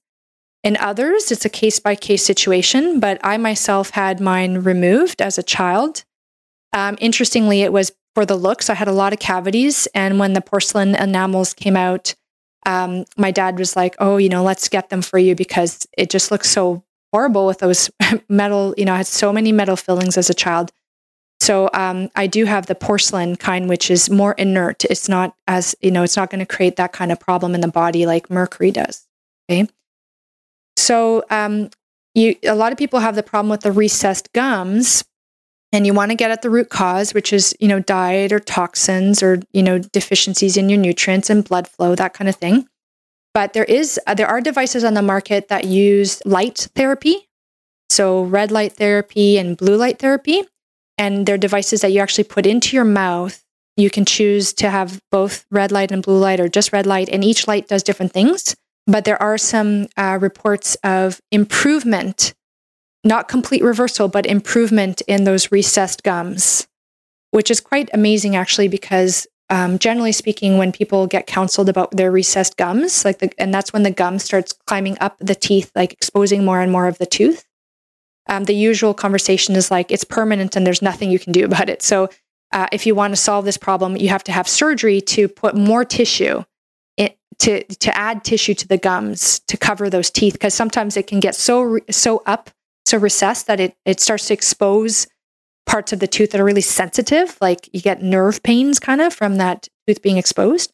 In 0.63 0.77
others, 0.77 1.31
it's 1.31 1.45
a 1.45 1.49
case 1.49 1.79
by 1.79 1.95
case 1.95 2.23
situation, 2.23 2.99
but 2.99 3.19
I 3.23 3.37
myself 3.37 3.91
had 3.91 4.19
mine 4.19 4.59
removed 4.59 5.21
as 5.21 5.37
a 5.37 5.43
child. 5.43 6.03
Um, 6.73 6.97
interestingly, 6.99 7.61
it 7.61 7.73
was 7.73 7.91
for 8.15 8.25
the 8.25 8.35
looks. 8.35 8.69
I 8.69 8.73
had 8.73 8.87
a 8.87 8.93
lot 8.93 9.13
of 9.13 9.19
cavities, 9.19 9.87
and 9.93 10.19
when 10.19 10.33
the 10.33 10.41
porcelain 10.41 10.95
enamels 10.95 11.53
came 11.53 11.75
out, 11.75 12.15
um, 12.65 13.05
my 13.17 13.31
dad 13.31 13.57
was 13.57 13.75
like, 13.75 13.95
"Oh, 13.99 14.17
you 14.17 14.29
know, 14.29 14.43
let's 14.43 14.69
get 14.69 14.89
them 14.89 15.01
for 15.01 15.17
you 15.17 15.35
because 15.35 15.87
it 15.97 16.09
just 16.09 16.31
looks 16.31 16.49
so 16.49 16.83
horrible 17.11 17.45
with 17.45 17.59
those 17.59 17.89
metal. 18.29 18.73
You 18.77 18.85
know, 18.85 18.93
I 18.93 18.97
had 18.97 19.07
so 19.07 19.33
many 19.33 19.51
metal 19.51 19.75
fillings 19.75 20.17
as 20.17 20.29
a 20.29 20.33
child." 20.33 20.71
So 21.39 21.69
um, 21.73 22.09
I 22.15 22.27
do 22.27 22.45
have 22.45 22.65
the 22.65 22.75
porcelain 22.75 23.37
kind, 23.37 23.69
which 23.69 23.89
is 23.89 24.09
more 24.09 24.33
inert. 24.33 24.83
It's 24.85 25.07
not 25.07 25.35
as 25.47 25.75
you 25.81 25.91
know, 25.91 26.03
it's 26.03 26.17
not 26.17 26.29
going 26.29 26.39
to 26.39 26.45
create 26.45 26.75
that 26.75 26.91
kind 26.91 27.11
of 27.11 27.19
problem 27.19 27.55
in 27.55 27.61
the 27.61 27.67
body 27.67 28.05
like 28.05 28.29
mercury 28.29 28.71
does. 28.71 29.07
Okay. 29.49 29.67
So 30.77 31.23
um, 31.29 31.69
you, 32.13 32.35
a 32.43 32.55
lot 32.55 32.71
of 32.71 32.77
people 32.77 32.99
have 32.99 33.15
the 33.15 33.23
problem 33.23 33.49
with 33.49 33.61
the 33.61 33.71
recessed 33.71 34.31
gums, 34.33 35.03
and 35.71 35.85
you 35.85 35.93
want 35.93 36.11
to 36.11 36.15
get 36.15 36.31
at 36.31 36.41
the 36.41 36.49
root 36.49 36.69
cause, 36.69 37.13
which 37.13 37.31
is 37.33 37.55
you 37.59 37.67
know 37.67 37.79
diet 37.79 38.31
or 38.31 38.39
toxins 38.39 39.21
or 39.23 39.39
you 39.51 39.63
know 39.63 39.79
deficiencies 39.79 40.57
in 40.57 40.69
your 40.69 40.79
nutrients 40.79 41.29
and 41.29 41.43
blood 41.43 41.67
flow, 41.67 41.95
that 41.95 42.13
kind 42.13 42.29
of 42.29 42.35
thing. 42.35 42.67
But 43.33 43.53
there 43.53 43.65
is 43.65 43.99
uh, 44.07 44.13
there 44.13 44.27
are 44.27 44.41
devices 44.41 44.83
on 44.83 44.93
the 44.93 45.01
market 45.01 45.47
that 45.49 45.65
use 45.65 46.21
light 46.25 46.67
therapy, 46.75 47.27
so 47.89 48.23
red 48.23 48.51
light 48.51 48.73
therapy 48.73 49.37
and 49.37 49.57
blue 49.57 49.75
light 49.75 49.99
therapy 49.99 50.43
and 50.99 51.25
they're 51.25 51.37
devices 51.37 51.81
that 51.81 51.93
you 51.93 52.01
actually 52.01 52.25
put 52.25 52.45
into 52.45 52.75
your 52.75 52.85
mouth. 52.85 53.43
You 53.77 53.89
can 53.89 54.03
choose 54.03 54.53
to 54.55 54.69
have 54.69 55.01
both 55.09 55.45
red 55.49 55.71
light 55.71 55.91
and 55.91 56.03
blue 56.03 56.19
light 56.19 56.41
or 56.41 56.49
just 56.49 56.73
red 56.73 56.85
light, 56.85 57.09
and 57.09 57.23
each 57.23 57.47
light 57.47 57.69
does 57.69 57.81
different 57.81 58.11
things. 58.11 58.55
But 58.85 59.05
there 59.05 59.21
are 59.21 59.37
some 59.37 59.87
uh, 59.95 60.19
reports 60.21 60.75
of 60.83 61.21
improvement 61.31 62.33
not 63.03 63.27
complete 63.27 63.63
reversal, 63.63 64.07
but 64.07 64.25
improvement 64.25 65.01
in 65.07 65.23
those 65.23 65.51
recessed 65.51 66.03
gums, 66.03 66.67
which 67.31 67.49
is 67.49 67.61
quite 67.61 67.89
amazing 67.93 68.35
actually, 68.35 68.67
because 68.67 69.27
um, 69.51 69.79
generally 69.79 70.11
speaking, 70.11 70.57
when 70.57 70.71
people 70.71 71.07
get 71.07 71.25
counseled 71.25 71.69
about 71.69 71.91
their 71.91 72.11
recessed 72.11 72.55
gums, 72.57 73.03
like 73.03 73.17
the, 73.17 73.31
and 73.39 73.51
that's 73.53 73.73
when 73.73 73.81
the 73.83 73.91
gum 73.91 74.19
starts 74.19 74.53
climbing 74.67 74.97
up 75.01 75.17
the 75.19 75.33
teeth, 75.33 75.71
like 75.75 75.91
exposing 75.93 76.45
more 76.45 76.61
and 76.61 76.71
more 76.71 76.87
of 76.87 76.99
the 76.99 77.07
tooth. 77.07 77.45
Um, 78.27 78.43
the 78.43 78.53
usual 78.53 78.93
conversation 78.93 79.55
is 79.55 79.71
like 79.71 79.91
it's 79.91 80.03
permanent 80.03 80.55
and 80.55 80.67
there's 80.67 80.83
nothing 80.83 81.09
you 81.09 81.17
can 81.17 81.33
do 81.33 81.45
about 81.45 81.67
it. 81.67 81.81
So, 81.81 82.09
uh, 82.51 82.67
if 82.71 82.85
you 82.85 82.93
want 82.93 83.11
to 83.11 83.15
solve 83.15 83.45
this 83.45 83.57
problem, 83.57 83.97
you 83.97 84.09
have 84.09 84.23
to 84.25 84.31
have 84.31 84.47
surgery 84.47 85.01
to 85.01 85.27
put 85.27 85.55
more 85.55 85.83
tissue 85.83 86.43
in, 86.97 87.09
to 87.39 87.63
to 87.63 87.97
add 87.97 88.23
tissue 88.23 88.53
to 88.53 88.67
the 88.67 88.77
gums 88.77 89.39
to 89.47 89.57
cover 89.57 89.89
those 89.89 90.11
teeth 90.11 90.33
because 90.33 90.53
sometimes 90.53 90.95
it 90.95 91.07
can 91.07 91.19
get 91.19 91.33
so 91.33 91.79
so 91.89 92.21
up 92.27 92.51
so 92.89 92.97
recessed 92.97 93.47
that 93.47 93.59
it 93.59 93.75
it 93.85 93.99
starts 93.99 94.27
to 94.27 94.33
expose 94.33 95.07
parts 95.69 95.93
of 95.93 95.99
the 95.99 96.07
tooth 96.07 96.31
that 96.31 96.41
are 96.41 96.45
really 96.45 96.61
sensitive, 96.61 97.37
like 97.39 97.69
you 97.71 97.79
get 97.79 98.01
nerve 98.01 98.41
pains 98.41 98.79
kind 98.79 98.99
of 99.01 99.13
from 99.13 99.35
that 99.35 99.67
tooth 99.87 100.01
being 100.01 100.17
exposed. 100.17 100.73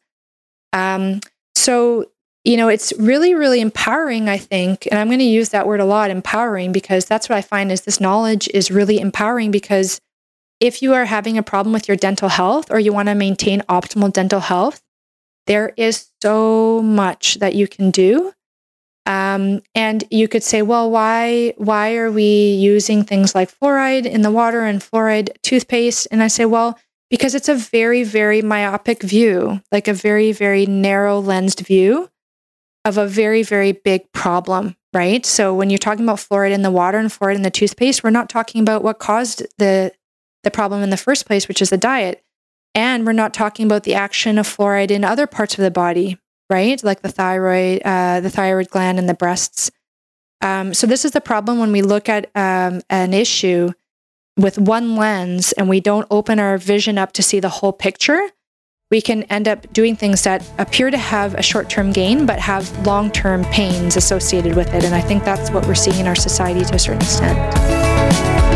Um, 0.72 1.20
so, 1.54 2.06
you 2.44 2.56
know, 2.56 2.68
it's 2.68 2.94
really, 2.98 3.34
really 3.34 3.60
empowering, 3.60 4.28
I 4.28 4.38
think. 4.38 4.86
And 4.90 4.98
I'm 4.98 5.08
going 5.08 5.18
to 5.18 5.24
use 5.24 5.50
that 5.50 5.66
word 5.66 5.80
a 5.80 5.84
lot 5.84 6.10
empowering 6.10 6.72
because 6.72 7.04
that's 7.04 7.28
what 7.28 7.36
I 7.36 7.42
find 7.42 7.70
is 7.70 7.82
this 7.82 8.00
knowledge 8.00 8.48
is 8.54 8.70
really 8.70 8.98
empowering 8.98 9.50
because 9.50 10.00
if 10.60 10.80
you 10.80 10.94
are 10.94 11.04
having 11.04 11.36
a 11.36 11.42
problem 11.42 11.74
with 11.74 11.88
your 11.88 11.96
dental 11.98 12.30
health 12.30 12.70
or 12.70 12.78
you 12.78 12.92
want 12.92 13.08
to 13.08 13.14
maintain 13.14 13.60
optimal 13.68 14.10
dental 14.10 14.40
health, 14.40 14.80
there 15.46 15.74
is 15.76 16.10
so 16.22 16.80
much 16.82 17.34
that 17.34 17.54
you 17.54 17.68
can 17.68 17.90
do 17.90 18.32
um, 19.06 19.62
and 19.74 20.02
you 20.10 20.26
could 20.26 20.42
say, 20.42 20.62
well, 20.62 20.90
why 20.90 21.54
why 21.56 21.96
are 21.96 22.10
we 22.10 22.54
using 22.54 23.04
things 23.04 23.34
like 23.34 23.56
fluoride 23.56 24.04
in 24.04 24.22
the 24.22 24.32
water 24.32 24.62
and 24.62 24.80
fluoride 24.80 25.30
toothpaste? 25.42 26.08
And 26.10 26.22
I 26.22 26.28
say, 26.28 26.44
well, 26.44 26.78
because 27.08 27.34
it's 27.34 27.48
a 27.48 27.54
very 27.54 28.02
very 28.02 28.42
myopic 28.42 29.02
view, 29.02 29.62
like 29.70 29.86
a 29.86 29.94
very 29.94 30.32
very 30.32 30.66
narrow 30.66 31.20
lensed 31.20 31.60
view 31.60 32.10
of 32.84 32.98
a 32.98 33.06
very 33.06 33.44
very 33.44 33.72
big 33.72 34.10
problem, 34.12 34.76
right? 34.92 35.24
So 35.24 35.54
when 35.54 35.70
you're 35.70 35.78
talking 35.78 36.04
about 36.04 36.18
fluoride 36.18 36.52
in 36.52 36.62
the 36.62 36.70
water 36.72 36.98
and 36.98 37.08
fluoride 37.08 37.36
in 37.36 37.42
the 37.42 37.50
toothpaste, 37.50 38.02
we're 38.02 38.10
not 38.10 38.28
talking 38.28 38.60
about 38.60 38.82
what 38.82 38.98
caused 38.98 39.46
the 39.58 39.92
the 40.42 40.50
problem 40.50 40.82
in 40.82 40.90
the 40.90 40.96
first 40.96 41.26
place, 41.26 41.46
which 41.46 41.62
is 41.62 41.70
the 41.70 41.76
diet. 41.76 42.24
And 42.74 43.06
we're 43.06 43.12
not 43.12 43.32
talking 43.32 43.66
about 43.66 43.84
the 43.84 43.94
action 43.94 44.36
of 44.36 44.46
fluoride 44.46 44.90
in 44.90 45.02
other 45.02 45.26
parts 45.26 45.56
of 45.56 45.62
the 45.62 45.70
body, 45.70 46.18
right? 46.50 46.82
Like 46.82 47.02
the 47.02 47.08
thyroid, 47.08 47.82
uh, 47.84 48.20
the 48.20 48.30
thyroid 48.30 48.70
gland, 48.70 48.98
and 48.98 49.08
the 49.08 49.14
breasts. 49.14 49.70
Um, 50.42 50.74
so 50.74 50.86
this 50.86 51.04
is 51.04 51.12
the 51.12 51.20
problem 51.20 51.58
when 51.58 51.72
we 51.72 51.82
look 51.82 52.08
at 52.08 52.30
um, 52.34 52.82
an 52.90 53.14
issue 53.14 53.70
with 54.36 54.58
one 54.58 54.96
lens 54.96 55.52
and 55.52 55.68
we 55.68 55.80
don't 55.80 56.06
open 56.10 56.38
our 56.38 56.58
vision 56.58 56.98
up 56.98 57.12
to 57.12 57.22
see 57.22 57.40
the 57.40 57.48
whole 57.48 57.72
picture. 57.72 58.20
We 58.90 59.00
can 59.00 59.24
end 59.24 59.48
up 59.48 59.72
doing 59.72 59.96
things 59.96 60.22
that 60.22 60.48
appear 60.58 60.90
to 60.90 60.98
have 60.98 61.34
a 61.34 61.42
short 61.42 61.68
term 61.68 61.90
gain, 61.90 62.26
but 62.26 62.38
have 62.38 62.86
long 62.86 63.10
term 63.10 63.44
pains 63.46 63.96
associated 63.96 64.54
with 64.54 64.72
it. 64.74 64.84
And 64.84 64.94
I 64.94 65.00
think 65.00 65.24
that's 65.24 65.50
what 65.50 65.66
we're 65.66 65.74
seeing 65.74 65.98
in 65.98 66.06
our 66.06 66.14
society 66.14 66.64
to 66.64 66.74
a 66.74 66.78
certain 66.78 67.02
extent. 67.02 68.55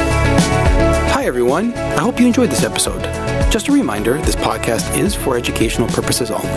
Hi, 1.21 1.27
everyone. 1.27 1.75
I 1.75 1.99
hope 1.99 2.19
you 2.19 2.25
enjoyed 2.25 2.49
this 2.49 2.63
episode. 2.63 3.03
Just 3.51 3.67
a 3.67 3.71
reminder 3.71 4.17
this 4.21 4.35
podcast 4.35 4.97
is 4.97 5.13
for 5.13 5.37
educational 5.37 5.87
purposes 5.87 6.31
only. 6.31 6.47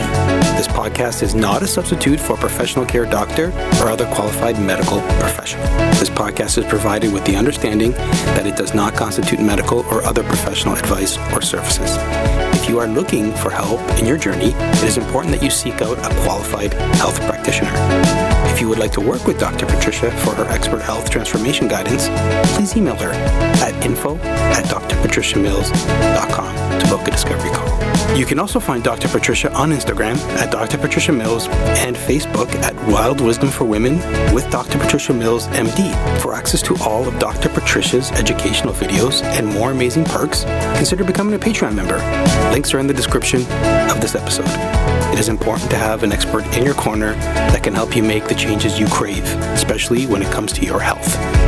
This 0.56 0.66
podcast 0.68 1.22
is 1.22 1.34
not 1.34 1.62
a 1.62 1.66
substitute 1.66 2.18
for 2.18 2.32
a 2.32 2.38
professional 2.38 2.86
care 2.86 3.04
doctor 3.04 3.48
or 3.82 3.90
other 3.90 4.06
qualified 4.14 4.58
medical 4.58 5.02
professional. 5.20 5.66
This 6.00 6.08
podcast 6.08 6.56
is 6.56 6.64
provided 6.64 7.12
with 7.12 7.26
the 7.26 7.36
understanding 7.36 7.92
that 7.92 8.46
it 8.46 8.56
does 8.56 8.72
not 8.72 8.94
constitute 8.94 9.38
medical 9.38 9.80
or 9.80 10.02
other 10.02 10.22
professional 10.22 10.74
advice 10.74 11.18
or 11.34 11.42
services. 11.42 11.98
If 12.58 12.66
you 12.66 12.78
are 12.78 12.88
looking 12.88 13.32
for 13.34 13.50
help 13.50 13.82
in 13.98 14.06
your 14.06 14.16
journey, 14.16 14.54
it 14.54 14.84
is 14.84 14.96
important 14.96 15.34
that 15.34 15.42
you 15.42 15.50
seek 15.50 15.82
out 15.82 15.98
a 15.98 16.22
qualified 16.22 16.72
health 16.94 17.20
practitioner. 17.26 18.33
If 18.54 18.60
you 18.60 18.68
would 18.68 18.78
like 18.78 18.92
to 18.92 19.00
work 19.00 19.26
with 19.26 19.40
Dr. 19.40 19.66
Patricia 19.66 20.12
for 20.18 20.32
her 20.36 20.44
expert 20.44 20.80
health 20.80 21.10
transformation 21.10 21.66
guidance, 21.66 22.06
please 22.54 22.76
email 22.76 22.94
her 22.94 23.10
at 23.10 23.84
info 23.84 24.16
at 24.18 24.64
drpatriciamills.com 24.66 26.80
to 26.80 26.86
book 26.86 27.08
a 27.08 27.10
discovery 27.10 27.50
call. 27.50 28.16
You 28.16 28.24
can 28.24 28.38
also 28.38 28.60
find 28.60 28.84
Dr. 28.84 29.08
Patricia 29.08 29.52
on 29.54 29.72
Instagram 29.72 30.16
at 30.38 30.52
Dr. 30.52 30.78
Patricia 30.78 31.10
Mills 31.10 31.48
and 31.48 31.96
Facebook 31.96 32.48
at 32.62 32.76
Wild 32.88 33.20
Wisdom 33.20 33.48
for 33.48 33.64
Women 33.64 33.96
with 34.32 34.48
Dr. 34.52 34.78
Patricia 34.78 35.12
Mills 35.12 35.48
MD. 35.48 36.22
For 36.22 36.32
access 36.32 36.62
to 36.62 36.76
all 36.76 37.08
of 37.08 37.18
Dr. 37.18 37.48
Patricia's 37.48 38.12
educational 38.12 38.72
videos 38.72 39.24
and 39.24 39.48
more 39.48 39.72
amazing 39.72 40.04
perks, 40.04 40.44
consider 40.76 41.02
becoming 41.02 41.34
a 41.34 41.40
Patreon 41.40 41.74
member. 41.74 41.96
Links 42.52 42.72
are 42.72 42.78
in 42.78 42.86
the 42.86 42.94
description 42.94 43.40
of 43.90 44.00
this 44.00 44.14
episode. 44.14 44.93
It 45.14 45.20
is 45.20 45.28
important 45.28 45.70
to 45.70 45.76
have 45.76 46.02
an 46.02 46.10
expert 46.10 46.44
in 46.56 46.64
your 46.64 46.74
corner 46.74 47.14
that 47.14 47.62
can 47.62 47.72
help 47.72 47.94
you 47.94 48.02
make 48.02 48.26
the 48.26 48.34
changes 48.34 48.80
you 48.80 48.88
crave, 48.88 49.24
especially 49.54 50.06
when 50.06 50.22
it 50.22 50.32
comes 50.32 50.52
to 50.54 50.66
your 50.66 50.80
health. 50.80 51.43